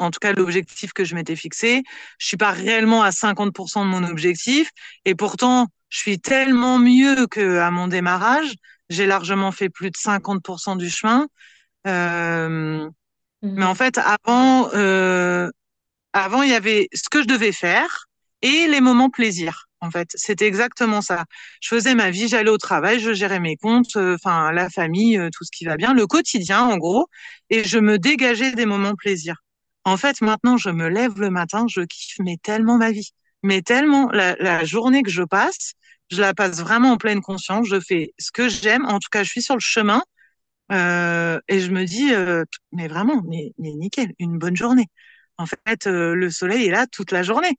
en 0.00 0.10
tout 0.10 0.18
cas, 0.18 0.32
l'objectif 0.32 0.92
que 0.92 1.04
je 1.04 1.14
m'étais 1.14 1.36
fixé, 1.36 1.82
je 2.18 2.26
suis 2.26 2.36
pas 2.36 2.50
réellement 2.50 3.02
à 3.02 3.12
50% 3.12 3.84
de 3.84 3.90
mon 3.90 4.02
objectif. 4.04 4.70
Et 5.04 5.14
pourtant, 5.14 5.68
je 5.88 5.98
suis 5.98 6.18
tellement 6.18 6.78
mieux 6.78 7.26
qu'à 7.26 7.70
mon 7.70 7.86
démarrage. 7.86 8.54
J'ai 8.88 9.06
largement 9.06 9.52
fait 9.52 9.68
plus 9.68 9.90
de 9.90 9.96
50% 9.96 10.74
du 10.76 10.90
chemin. 10.90 11.28
Euh, 11.86 12.88
mais 13.56 13.64
en 13.64 13.70
Mhm. 13.70 13.76
fait, 13.76 13.98
avant, 13.98 14.70
euh, 14.74 15.48
avant, 16.12 16.42
il 16.42 16.50
y 16.50 16.54
avait 16.54 16.88
ce 16.94 17.08
que 17.10 17.22
je 17.22 17.26
devais 17.28 17.52
faire 17.52 18.06
et 18.42 18.66
les 18.68 18.80
moments 18.80 19.10
plaisir. 19.10 19.66
En 19.80 19.90
fait, 19.90 20.10
c'était 20.14 20.46
exactement 20.46 21.02
ça. 21.02 21.24
Je 21.62 21.68
faisais 21.68 21.94
ma 21.94 22.10
vie, 22.10 22.28
j'allais 22.28 22.50
au 22.50 22.58
travail, 22.58 23.00
je 23.00 23.14
gérais 23.14 23.40
mes 23.40 23.56
comptes, 23.56 23.96
euh, 23.96 24.14
enfin 24.16 24.52
la 24.52 24.70
famille, 24.70 25.18
euh, 25.18 25.30
tout 25.32 25.44
ce 25.44 25.50
qui 25.52 25.64
va 25.64 25.76
bien, 25.76 25.94
le 25.94 26.06
quotidien 26.06 26.62
en 26.64 26.76
gros, 26.78 27.08
et 27.50 27.64
je 27.64 27.78
me 27.78 27.98
dégageais 27.98 28.52
des 28.52 28.66
moments 28.66 28.94
plaisir. 28.96 29.36
En 29.84 29.96
fait, 29.96 30.20
maintenant, 30.20 30.56
je 30.58 30.70
me 30.70 30.88
lève 30.88 31.18
le 31.20 31.30
matin, 31.30 31.66
je 31.68 31.80
kiffe 31.82 32.18
mais 32.20 32.36
tellement 32.42 32.76
ma 32.78 32.90
vie, 32.92 33.10
mais 33.42 33.62
tellement 33.62 34.10
la, 34.12 34.36
la 34.38 34.64
journée 34.64 35.02
que 35.02 35.10
je 35.10 35.22
passe, 35.22 35.72
je 36.10 36.20
la 36.20 36.34
passe 36.34 36.60
vraiment 36.60 36.92
en 36.92 36.96
pleine 36.98 37.20
conscience. 37.22 37.66
Je 37.68 37.80
fais 37.80 38.12
ce 38.18 38.30
que 38.32 38.48
j'aime. 38.48 38.84
En 38.86 38.98
tout 38.98 39.08
cas, 39.10 39.22
je 39.22 39.30
suis 39.30 39.42
sur 39.42 39.54
le 39.54 39.60
chemin 39.60 40.02
euh, 40.72 41.40
et 41.48 41.60
je 41.60 41.70
me 41.70 41.84
dis, 41.84 42.14
euh, 42.14 42.44
mais 42.72 42.88
vraiment, 42.88 43.22
mais, 43.26 43.52
mais 43.58 43.72
nickel, 43.72 44.12
une 44.18 44.38
bonne 44.38 44.56
journée. 44.56 44.86
En 45.38 45.46
fait, 45.46 45.86
euh, 45.86 46.14
le 46.14 46.30
soleil 46.30 46.66
est 46.66 46.70
là 46.70 46.86
toute 46.86 47.12
la 47.12 47.22
journée. 47.22 47.56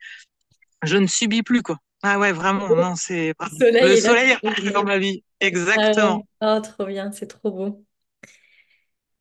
Je 0.84 0.98
ne 0.98 1.08
subis 1.08 1.44
plus, 1.44 1.64
quoi. 1.64 1.78
Ah 2.04 2.20
ouais, 2.20 2.32
vraiment, 2.34 2.76
non, 2.76 2.96
c'est 2.96 3.34
Le 3.42 3.50
soleil 3.50 3.94
le 3.94 3.96
est 3.98 4.02
soleil 4.02 4.38
dans 4.74 4.84
ma 4.86 5.00
vie. 5.00 5.24
Ah 5.76 5.94
Exactement. 5.94 6.22
ouais. 6.22 6.26
Oh, 6.42 6.60
trop 6.62 6.86
bien, 6.86 7.12
c'est 7.12 7.28
trop 7.28 7.52
beau. 7.52 7.86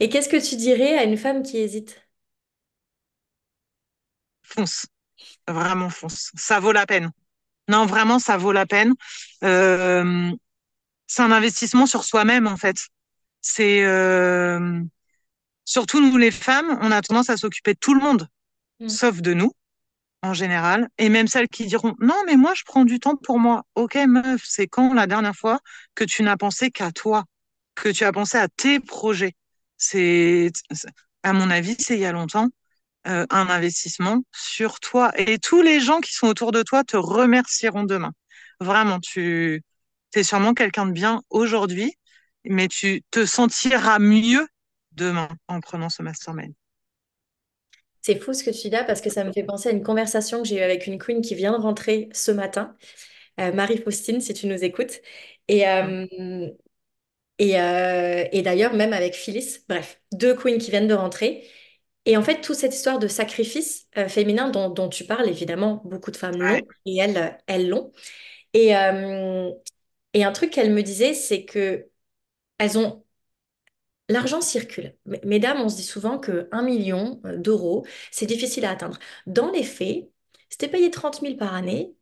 Et 0.01 0.09
qu'est-ce 0.09 0.29
que 0.29 0.37
tu 0.49 0.57
dirais 0.57 0.99
à 0.99 1.05
une 1.05 1.17
femme 1.17 1.43
qui 1.45 1.59
hésite? 1.59 2.05
Fonce. 4.43 4.87
Vraiment, 5.49 5.91
fonce. 5.91 6.31
Ça 6.37 6.61
vaut 6.61 6.73
la 6.73 6.87
peine. 6.87 7.11
Non, 7.69 7.87
vraiment, 7.87 8.19
ça 8.21 8.37
vaut 8.37 8.53
la 8.53 8.67
peine. 8.67 8.95
C'est 11.07 11.23
un 11.23 11.33
investissement 11.33 11.87
sur 11.87 12.05
soi-même, 12.05 12.47
en 12.47 12.57
fait. 12.57 12.87
C'est 13.41 13.85
euh, 13.85 14.83
surtout 15.65 16.01
nous, 16.01 16.17
les 16.19 16.31
femmes, 16.31 16.79
on 16.83 16.93
a 16.93 17.03
tendance 17.03 17.31
à 17.31 17.37
s'occuper 17.37 17.75
de 17.75 17.79
tout 17.81 17.95
le 17.95 18.01
monde, 18.01 18.29
Mm. 18.81 18.89
sauf 18.89 19.23
de 19.23 19.35
nous. 19.35 19.53
en 20.23 20.35
général, 20.35 20.89
et 20.99 21.09
même 21.11 21.29
celles 21.29 21.49
qui 21.49 21.67
diront 21.67 21.95
non, 22.01 22.17
mais 22.27 22.37
moi 22.37 22.55
je 22.55 22.65
prends 22.65 22.85
du 22.85 23.01
temps 23.01 23.17
pour 23.17 23.39
moi. 23.41 23.65
Ok, 23.77 23.97
meuf, 24.09 24.43
c'est 24.45 24.67
quand 24.69 24.95
la 24.95 25.07
dernière 25.07 25.37
fois 25.37 25.61
que 25.95 26.05
tu 26.05 26.23
n'as 26.25 26.37
pensé 26.37 26.71
qu'à 26.73 26.93
toi, 26.93 27.25
que 27.77 27.89
tu 27.91 28.05
as 28.05 28.13
pensé 28.13 28.39
à 28.39 28.49
tes 28.49 28.81
projets? 28.81 29.35
C'est, 29.79 30.51
c'est- 30.73 30.89
à 31.23 31.33
mon 31.35 31.51
avis, 31.51 31.77
c'est 31.81 31.95
il 31.97 32.01
y 32.01 32.07
a 32.07 32.13
longtemps, 32.13 32.49
euh, 33.07 33.27
un 33.31 33.49
investissement 33.49 34.23
sur 34.33 34.81
toi. 34.81 35.13
Et 35.19 35.39
tous 35.39 35.63
les 35.63 35.81
gens 35.81 36.01
qui 36.01 36.13
sont 36.15 36.29
autour 36.29 36.53
de 36.53 36.63
toi 36.63 36.85
te 36.85 36.97
remercieront 36.97 37.85
demain. 37.85 38.13
Vraiment, 38.61 39.01
tu 39.01 39.63
es 40.15 40.23
sûrement 40.23 40.55
quelqu'un 40.55 40.87
de 40.87 40.93
bien 40.93 41.23
aujourd'hui, 41.31 41.95
mais 42.45 42.69
tu 42.69 43.03
te 43.11 43.27
sentiras 43.27 43.99
mieux 43.99 44.47
demain 44.93 45.29
en 45.49 45.61
prenant 45.61 45.89
ce 45.91 46.03
mastermind. 46.03 46.53
C'est 48.03 48.19
fou 48.19 48.33
ce 48.33 48.43
que 48.45 48.51
tu 48.51 48.63
dis 48.63 48.71
là 48.71 48.85
parce 48.85 49.01
que 49.01 49.11
ça 49.11 49.25
me 49.25 49.33
fait 49.33 49.43
penser 49.45 49.69
à 49.69 49.73
une 49.73 49.83
conversation 49.83 50.43
que 50.43 50.49
j'ai 50.49 50.57
eue 50.59 50.63
avec 50.63 50.87
une 50.87 50.99
queen 50.99 51.21
qui 51.21 51.35
vient 51.35 51.53
de 51.53 51.63
rentrer 51.63 52.09
ce 52.13 52.31
matin, 52.31 52.77
euh, 53.41 53.53
Marie-Faustine, 53.53 54.21
si 54.21 54.35
tu 54.35 54.47
nous 54.47 54.65
écoutes. 54.65 55.01
Et, 55.49 55.69
euh, 55.69 56.07
et, 57.39 57.61
euh, 57.61 58.25
et 58.33 58.43
d'ailleurs, 58.43 58.75
même 58.75 58.93
avec 58.93 59.15
Phyllis, 59.15 59.59
bref, 59.69 60.01
deux 60.13 60.35
queens 60.35 60.59
qui 60.59 60.71
viennent 60.71 60.89
de 60.89 60.95
rentrer. 60.95 61.47
Et 62.07 62.17
en 62.17 62.23
fait, 62.23 62.41
toute 62.43 62.57
cette 62.57 62.75
histoire 62.75 62.99
de 62.99 63.09
sacrifice 63.09 63.89
féminin 64.09 64.51
dont, 64.51 64.71
dont 64.71 64.89
tu 64.89 65.05
parles, 65.07 65.29
évidemment, 65.29 65.83
beaucoup 65.85 66.11
de 66.13 66.17
femmes 66.19 66.41
Ouais, 66.41 66.61
l'ont 66.61 66.67
et 66.87 66.99
elles, 66.99 67.39
elles 67.47 67.69
l'ont. 67.69 67.93
Et, 68.55 68.75
et 70.15 70.25
un 70.25 70.33
truc 70.33 70.51
qu'elle 70.51 70.73
me 70.73 70.83
disait, 70.83 71.15
c'est 71.15 71.45
que 71.45 71.89
elles 72.61 72.79
ont 72.79 73.03
l'argent 74.09 74.41
circule. 74.41 74.95
Mesdames, 75.25 75.61
on 75.61 75.69
se 75.69 75.77
dit 75.77 75.83
souvent 75.83 76.19
que 76.19 76.49
un 76.53 76.63
million 76.63 77.21
euh, 77.25 77.37
d'euros, 77.37 77.87
c'est 78.11 78.27
difficile 78.27 78.65
à 78.65 78.71
atteindre. 78.71 78.99
Dans 79.27 79.51
les 79.51 79.63
faits, 79.63 80.11
si 80.51 80.59
t'es 80.59 80.69
payé 80.69 80.91
30 80.91 81.21
000 81.23 81.37
par 81.37 81.55
année, 81.55 81.95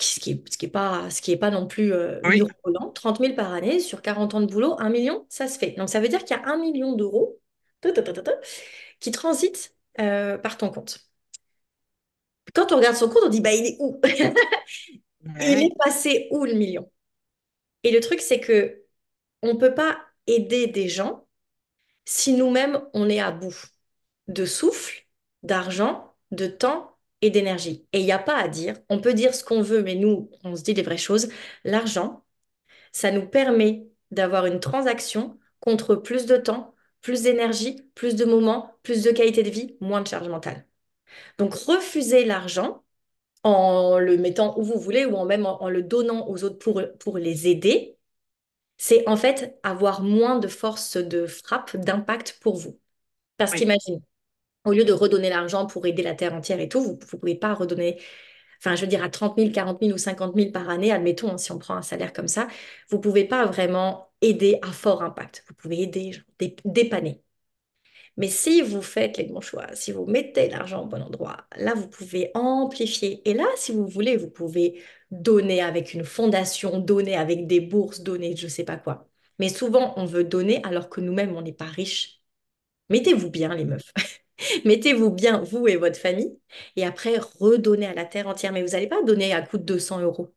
ce 0.00 0.20
qui 0.20 0.32
est, 0.32 0.52
ce 0.52 0.58
qui 0.58 0.66
est 0.66 0.70
pas, 0.70 1.10
ce 1.10 1.20
qui 1.22 1.32
est 1.32 1.36
pas 1.36 1.50
non 1.50 1.66
plus 1.66 1.92
euh, 1.92 2.20
oui, 2.24 2.36
mirobolant, 2.36 2.90
30 2.92 3.18
000 3.20 3.34
par 3.34 3.52
année 3.52 3.80
sur 3.80 4.02
40 4.02 4.34
ans 4.34 4.40
de 4.40 4.46
boulot, 4.46 4.76
un 4.78 4.90
million, 4.90 5.26
ça 5.28 5.48
se 5.48 5.58
fait. 5.58 5.72
Donc 5.72 5.88
ça 5.88 6.00
veut 6.00 6.08
dire 6.08 6.24
qu'il 6.24 6.36
y 6.36 6.40
a 6.40 6.46
un 6.46 6.58
million 6.58 6.94
d'euros 6.94 7.40
qui 9.00 9.10
transitent 9.10 9.74
euh, 10.00 10.38
par 10.38 10.56
ton 10.56 10.70
compte. 10.70 11.00
Quand 12.54 12.72
on 12.72 12.76
regarde 12.76 12.96
son 12.96 13.08
compte, 13.08 13.22
on 13.24 13.28
dit, 13.28 13.40
bah, 13.40 13.52
il 13.52 13.66
est 13.66 13.76
où? 13.80 14.00
Il 15.22 15.62
est 15.62 15.76
passé 15.78 16.28
où 16.30 16.44
le 16.44 16.54
million? 16.54 16.90
Et 17.82 17.92
le 17.92 18.00
truc, 18.00 18.20
c'est 18.20 18.40
que 18.40 18.79
on 19.42 19.56
peut 19.56 19.74
pas 19.74 19.98
aider 20.26 20.66
des 20.66 20.88
gens 20.88 21.26
si 22.04 22.32
nous-mêmes, 22.34 22.82
on 22.94 23.08
est 23.08 23.20
à 23.20 23.30
bout 23.30 23.54
de 24.28 24.44
souffle, 24.44 25.06
d'argent, 25.42 26.14
de 26.32 26.46
temps 26.46 26.98
et 27.22 27.30
d'énergie. 27.30 27.86
Et 27.92 28.00
il 28.00 28.04
n'y 28.04 28.12
a 28.12 28.18
pas 28.18 28.36
à 28.36 28.48
dire, 28.48 28.76
on 28.88 29.00
peut 29.00 29.14
dire 29.14 29.34
ce 29.34 29.44
qu'on 29.44 29.62
veut, 29.62 29.82
mais 29.82 29.94
nous, 29.94 30.30
on 30.44 30.56
se 30.56 30.62
dit 30.62 30.74
les 30.74 30.82
vraies 30.82 30.96
choses. 30.96 31.28
L'argent, 31.64 32.24
ça 32.92 33.12
nous 33.12 33.26
permet 33.28 33.88
d'avoir 34.10 34.46
une 34.46 34.60
transaction 34.60 35.38
contre 35.60 35.94
plus 35.96 36.26
de 36.26 36.36
temps, 36.36 36.74
plus 37.00 37.22
d'énergie, 37.22 37.90
plus 37.94 38.16
de 38.16 38.24
moments, 38.24 38.74
plus 38.82 39.02
de 39.02 39.10
qualité 39.12 39.42
de 39.42 39.50
vie, 39.50 39.76
moins 39.80 40.00
de 40.02 40.08
charge 40.08 40.28
mentale. 40.28 40.66
Donc, 41.38 41.54
refusez 41.54 42.24
l'argent 42.24 42.84
en 43.44 43.98
le 43.98 44.16
mettant 44.18 44.58
où 44.58 44.62
vous 44.64 44.78
voulez 44.80 45.04
ou 45.06 45.16
en 45.16 45.24
même 45.26 45.46
en, 45.46 45.68
le 45.70 45.82
donnant 45.82 46.28
aux 46.28 46.44
autres 46.44 46.58
pour 46.98 47.18
les 47.18 47.48
aider, 47.48 47.98
c'est 48.82 49.06
en 49.08 49.16
fait 49.18 49.58
avoir 49.62 50.02
moins 50.02 50.38
de 50.38 50.48
force 50.48 50.96
de 50.96 51.26
frappe, 51.26 51.76
d'impact 51.76 52.38
pour 52.40 52.56
vous. 52.56 52.80
Parce 53.38 53.52
oui, 53.52 53.60
qu'imagine, 53.60 54.02
au 54.64 54.72
lieu 54.72 54.84
de 54.84 54.92
redonner 54.92 55.30
l'argent 55.30 55.66
pour 55.66 55.86
aider 55.86 56.02
la 56.02 56.14
terre 56.14 56.34
entière 56.34 56.60
et 56.60 56.68
tout, 56.68 56.82
vous 56.82 56.92
ne 56.92 56.96
pouvez 56.96 57.34
pas 57.36 57.54
redonner, 57.54 58.00
enfin, 58.60 58.76
je 58.76 58.82
veux 58.82 58.86
dire, 58.88 59.04
à 59.04 59.10
30 59.10 59.38
000, 59.38 59.52
40 59.52 59.80
000 59.82 59.92
ou 59.94 59.98
50 59.98 60.36
000 60.36 60.52
par 60.52 60.70
année, 60.70 60.92
admettons, 60.92 61.32
hein, 61.32 61.38
si 61.38 61.52
on 61.52 61.58
prend 61.58 61.76
un 61.76 61.82
salaire 61.82 62.12
comme 62.14 62.28
ça, 62.28 62.48
vous 62.90 62.98
ne 62.98 63.02
pouvez 63.02 63.24
pas 63.26 63.46
vraiment 63.46 64.12
aider 64.22 64.58
à 64.62 64.72
fort 64.72 65.02
impact. 65.02 65.44
Vous 65.48 65.54
pouvez 65.54 65.82
aider, 65.82 66.12
genre, 66.12 66.24
dé- 66.38 66.56
dépanner. 66.64 67.22
Mais 68.16 68.28
si 68.28 68.60
vous 68.62 68.82
faites 68.82 69.16
les 69.18 69.24
bons 69.24 69.40
choix, 69.40 69.66
si 69.74 69.92
vous 69.92 70.06
mettez 70.06 70.48
l'argent 70.48 70.82
au 70.84 70.86
bon 70.86 71.02
endroit, 71.02 71.46
là, 71.56 71.74
vous 71.74 71.88
pouvez 71.88 72.30
amplifier. 72.34 73.28
Et 73.28 73.34
là, 73.34 73.44
si 73.56 73.72
vous 73.72 73.86
voulez, 73.86 74.16
vous 74.16 74.30
pouvez 74.30 74.82
donner 75.10 75.62
avec 75.62 75.94
une 75.94 76.04
fondation, 76.04 76.78
donner 76.78 77.16
avec 77.16 77.46
des 77.46 77.60
bourses, 77.60 78.00
donner 78.02 78.36
je 78.36 78.44
ne 78.46 78.50
sais 78.50 78.64
pas 78.64 78.76
quoi. 78.76 79.08
Mais 79.38 79.48
souvent, 79.48 79.94
on 79.96 80.04
veut 80.06 80.24
donner 80.24 80.62
alors 80.64 80.88
que 80.90 81.00
nous-mêmes, 81.00 81.34
on 81.36 81.42
n'est 81.42 81.52
pas 81.52 81.64
riches. 81.66 82.22
Mettez-vous 82.90 83.30
bien, 83.30 83.54
les 83.54 83.64
meufs. 83.64 83.92
Mettez-vous 84.64 85.10
bien, 85.10 85.40
vous 85.42 85.68
et 85.68 85.76
votre 85.76 85.98
famille, 85.98 86.38
et 86.76 86.84
après, 86.86 87.18
redonnez 87.40 87.86
à 87.86 87.94
la 87.94 88.04
terre 88.06 88.28
entière. 88.28 88.52
Mais 88.52 88.62
vous 88.62 88.70
n'allez 88.70 88.88
pas 88.88 89.02
donner 89.02 89.32
à 89.34 89.42
coût 89.42 89.58
de 89.58 89.64
200 89.64 90.00
euros. 90.00 90.34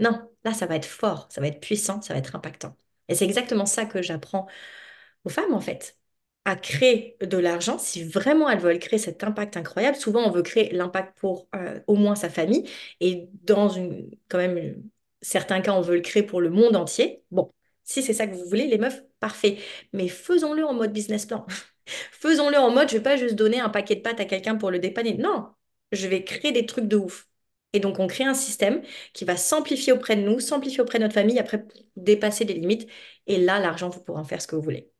Non, 0.00 0.30
là, 0.44 0.54
ça 0.54 0.66
va 0.66 0.76
être 0.76 0.86
fort, 0.86 1.28
ça 1.30 1.40
va 1.42 1.48
être 1.48 1.60
puissant, 1.60 2.02
ça 2.02 2.14
va 2.14 2.20
être 2.20 2.36
impactant. 2.36 2.76
Et 3.08 3.14
c'est 3.14 3.24
exactement 3.26 3.66
ça 3.66 3.86
que 3.86 4.02
j'apprends 4.02 4.48
aux 5.24 5.30
femmes, 5.30 5.54
en 5.54 5.60
fait, 5.60 5.98
à 6.44 6.56
créer 6.56 7.16
de 7.20 7.36
l'argent. 7.38 7.78
Si 7.78 8.04
vraiment 8.04 8.48
elles 8.48 8.58
veulent 8.60 8.78
créer 8.78 8.98
cet 8.98 9.22
impact 9.24 9.56
incroyable, 9.56 9.96
souvent 9.96 10.24
on 10.26 10.30
veut 10.30 10.42
créer 10.42 10.72
l'impact 10.72 11.18
pour 11.18 11.48
euh, 11.54 11.80
au 11.86 11.94
moins 11.96 12.14
sa 12.14 12.30
famille, 12.30 12.68
et 13.00 13.28
dans 13.44 13.68
une, 13.68 14.10
quand 14.28 14.38
même, 14.38 14.82
certains 15.22 15.60
cas, 15.60 15.72
on 15.72 15.80
veut 15.80 15.96
le 15.96 16.00
créer 16.02 16.22
pour 16.22 16.40
le 16.40 16.50
monde 16.50 16.76
entier. 16.76 17.22
Bon, 17.30 17.52
si 17.84 18.02
c'est 18.02 18.14
ça 18.14 18.26
que 18.26 18.34
vous 18.34 18.44
voulez, 18.48 18.66
les 18.66 18.78
meufs, 18.78 19.02
parfait. 19.20 19.58
Mais 19.92 20.08
faisons-le 20.08 20.64
en 20.64 20.74
mode 20.74 20.92
business 20.92 21.26
plan. 21.26 21.46
Faisons-le 22.12 22.56
en 22.58 22.70
mode, 22.70 22.88
je 22.88 22.96
vais 22.96 23.02
pas 23.02 23.16
juste 23.16 23.34
donner 23.34 23.60
un 23.60 23.68
paquet 23.68 23.96
de 23.96 24.00
pâtes 24.00 24.20
à 24.20 24.24
quelqu'un 24.24 24.56
pour 24.56 24.70
le 24.70 24.78
dépanner. 24.78 25.14
Non, 25.14 25.48
je 25.92 26.06
vais 26.08 26.24
créer 26.24 26.52
des 26.52 26.66
trucs 26.66 26.86
de 26.86 26.96
ouf. 26.96 27.28
Et 27.72 27.80
donc, 27.80 27.98
on 28.00 28.06
crée 28.06 28.24
un 28.24 28.34
système 28.34 28.82
qui 29.12 29.24
va 29.24 29.36
s'amplifier 29.36 29.92
auprès 29.92 30.16
de 30.16 30.22
nous, 30.22 30.40
s'amplifier 30.40 30.80
auprès 30.80 30.98
de 30.98 31.04
notre 31.04 31.14
famille, 31.14 31.38
après 31.38 31.64
dépasser 31.96 32.44
les 32.44 32.54
limites. 32.54 32.88
Et 33.26 33.38
là, 33.38 33.60
l'argent, 33.60 33.88
vous 33.88 34.02
pourrez 34.02 34.20
en 34.20 34.24
faire 34.24 34.42
ce 34.42 34.46
que 34.48 34.56
vous 34.56 34.62
voulez. 34.62 34.90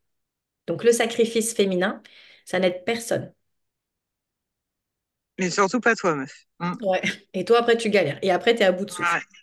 Donc, 0.71 0.83
le 0.85 0.91
sacrifice 0.93 1.53
féminin, 1.55 2.01
ça 2.45 2.59
n'aide 2.59 2.83
personne. 2.85 3.33
mais 5.39 5.49
surtout 5.49 5.79
pas 5.79 5.95
toi, 5.95 6.15
meuf. 6.15 6.45
Mm. 6.59 6.73
Ouais. 6.79 7.01
Et 7.33 7.45
toi, 7.45 7.59
après, 7.59 7.77
tu 7.77 7.89
galères. 7.89 8.17
Et 8.21 8.31
après, 8.31 8.55
tu 8.55 8.61
es 8.61 8.65
à 8.65 8.71
bout 8.71 8.85
de 8.85 8.91
souffle. 8.91 9.15
Ouais. 9.15 9.41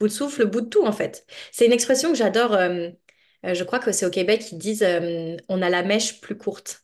Bout 0.00 0.08
de 0.08 0.12
souffle, 0.12 0.46
bout 0.46 0.62
de 0.62 0.68
tout, 0.68 0.84
en 0.86 0.92
fait. 0.92 1.26
C'est 1.52 1.66
une 1.66 1.72
expression 1.72 2.10
que 2.12 2.18
j'adore. 2.18 2.54
euh, 2.54 2.90
euh, 3.46 3.54
je 3.54 3.64
crois 3.64 3.80
que 3.80 3.92
c'est 3.92 4.06
au 4.06 4.10
Québec, 4.10 4.52
ils 4.52 4.58
disent 4.58 4.82
euh, 4.84 5.36
on 5.48 5.62
a 5.62 5.70
la 5.70 5.82
mèche 5.84 6.20
plus 6.20 6.36
courte. 6.38 6.82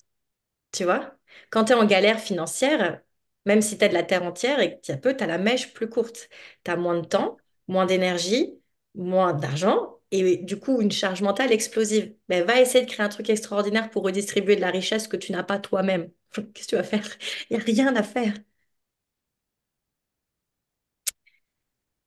Tu 0.73 0.85
vois? 0.85 1.17
Quand 1.51 1.67
tu 1.67 1.73
es 1.73 1.77
en 1.77 1.87
galère 1.87 2.21
financière, 2.21 3.01
Même 3.47 3.63
si 3.63 3.79
tu 3.79 3.85
as 3.85 3.89
de 3.89 3.95
la 3.95 4.05
terre 4.05 4.25
entière 4.25 4.61
et 4.61 4.77
que 4.77 4.83
tu 4.83 4.93
as 4.93 4.99
peu, 4.99 5.17
tu 5.17 5.25
as 5.25 5.27
la 5.29 5.39
mèche 5.39 5.75
plus 5.75 5.89
courte. 5.91 6.29
Tu 6.65 6.71
as 6.73 6.77
moins 6.77 7.01
de 7.01 7.07
temps, 7.07 7.39
moins 7.69 7.87
d'énergie, 7.87 8.55
moins 8.95 9.35
d'argent 9.35 9.99
et 10.15 10.37
du 10.39 10.59
coup 10.59 10.81
une 10.81 10.93
charge 10.93 11.23
mentale 11.23 11.53
explosive. 11.53 12.15
Mais 12.29 12.43
va 12.43 12.61
essayer 12.61 12.85
de 12.85 12.91
créer 12.91 13.05
un 13.05 13.09
truc 13.09 13.31
extraordinaire 13.31 13.91
pour 13.91 14.05
redistribuer 14.05 14.57
de 14.57 14.61
la 14.61 14.71
richesse 14.71 15.09
que 15.09 15.17
tu 15.17 15.33
n'as 15.33 15.43
pas 15.43 15.59
toi-même. 15.59 16.11
Qu'est-ce 16.55 16.67
que 16.67 16.71
tu 16.71 16.77
vas 16.77 16.83
faire? 16.85 17.07
Il 17.51 17.57
n'y 17.57 17.63
a 17.63 17.65
rien 17.65 17.97
à 17.97 18.03
faire. 18.03 18.35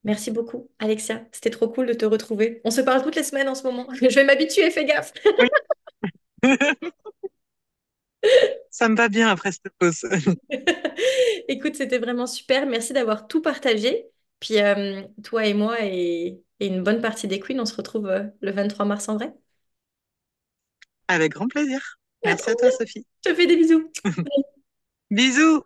Merci 0.04 0.30
beaucoup, 0.30 0.70
Alexia. 0.78 1.26
C'était 1.32 1.50
trop 1.50 1.68
cool 1.68 1.86
de 1.86 1.92
te 1.92 2.04
retrouver. 2.04 2.60
On 2.64 2.70
se 2.70 2.80
parle 2.80 3.02
toutes 3.02 3.16
les 3.16 3.22
semaines 3.24 3.48
en 3.48 3.54
ce 3.54 3.62
moment. 3.64 3.86
Je 3.92 4.14
vais 4.14 4.24
m'habituer, 4.24 4.70
fais 4.70 4.84
gaffe. 4.84 5.12
Oui. 5.38 5.48
Ça 8.70 8.88
me 8.88 8.96
va 8.96 9.08
bien 9.08 9.28
après 9.28 9.52
cette 9.52 9.72
pause. 9.78 10.06
Écoute, 11.48 11.74
c'était 11.76 11.98
vraiment 11.98 12.26
super. 12.26 12.66
Merci 12.66 12.92
d'avoir 12.92 13.26
tout 13.28 13.42
partagé. 13.42 14.06
Puis 14.40 14.60
euh, 14.60 15.02
toi 15.24 15.46
et 15.46 15.54
moi 15.54 15.76
et, 15.82 16.40
et 16.60 16.66
une 16.68 16.82
bonne 16.84 17.00
partie 17.00 17.28
des 17.28 17.40
Queens, 17.40 17.58
on 17.60 17.66
se 17.66 17.74
retrouve 17.76 18.06
euh, 18.08 18.24
le 18.40 18.50
23 18.52 18.84
mars 18.86 19.08
en 19.08 19.16
vrai. 19.16 19.34
Avec 21.08 21.32
grand 21.32 21.48
plaisir. 21.48 21.98
Ah, 22.24 22.30
Merci 22.30 22.50
à 22.50 22.54
toi. 22.54 22.70
Sophie. 22.70 23.04
Je 23.24 23.30
te 23.30 23.34
fais 23.36 23.46
des 23.46 23.56
bisous. 23.56 23.92
Bisous! 25.10 25.64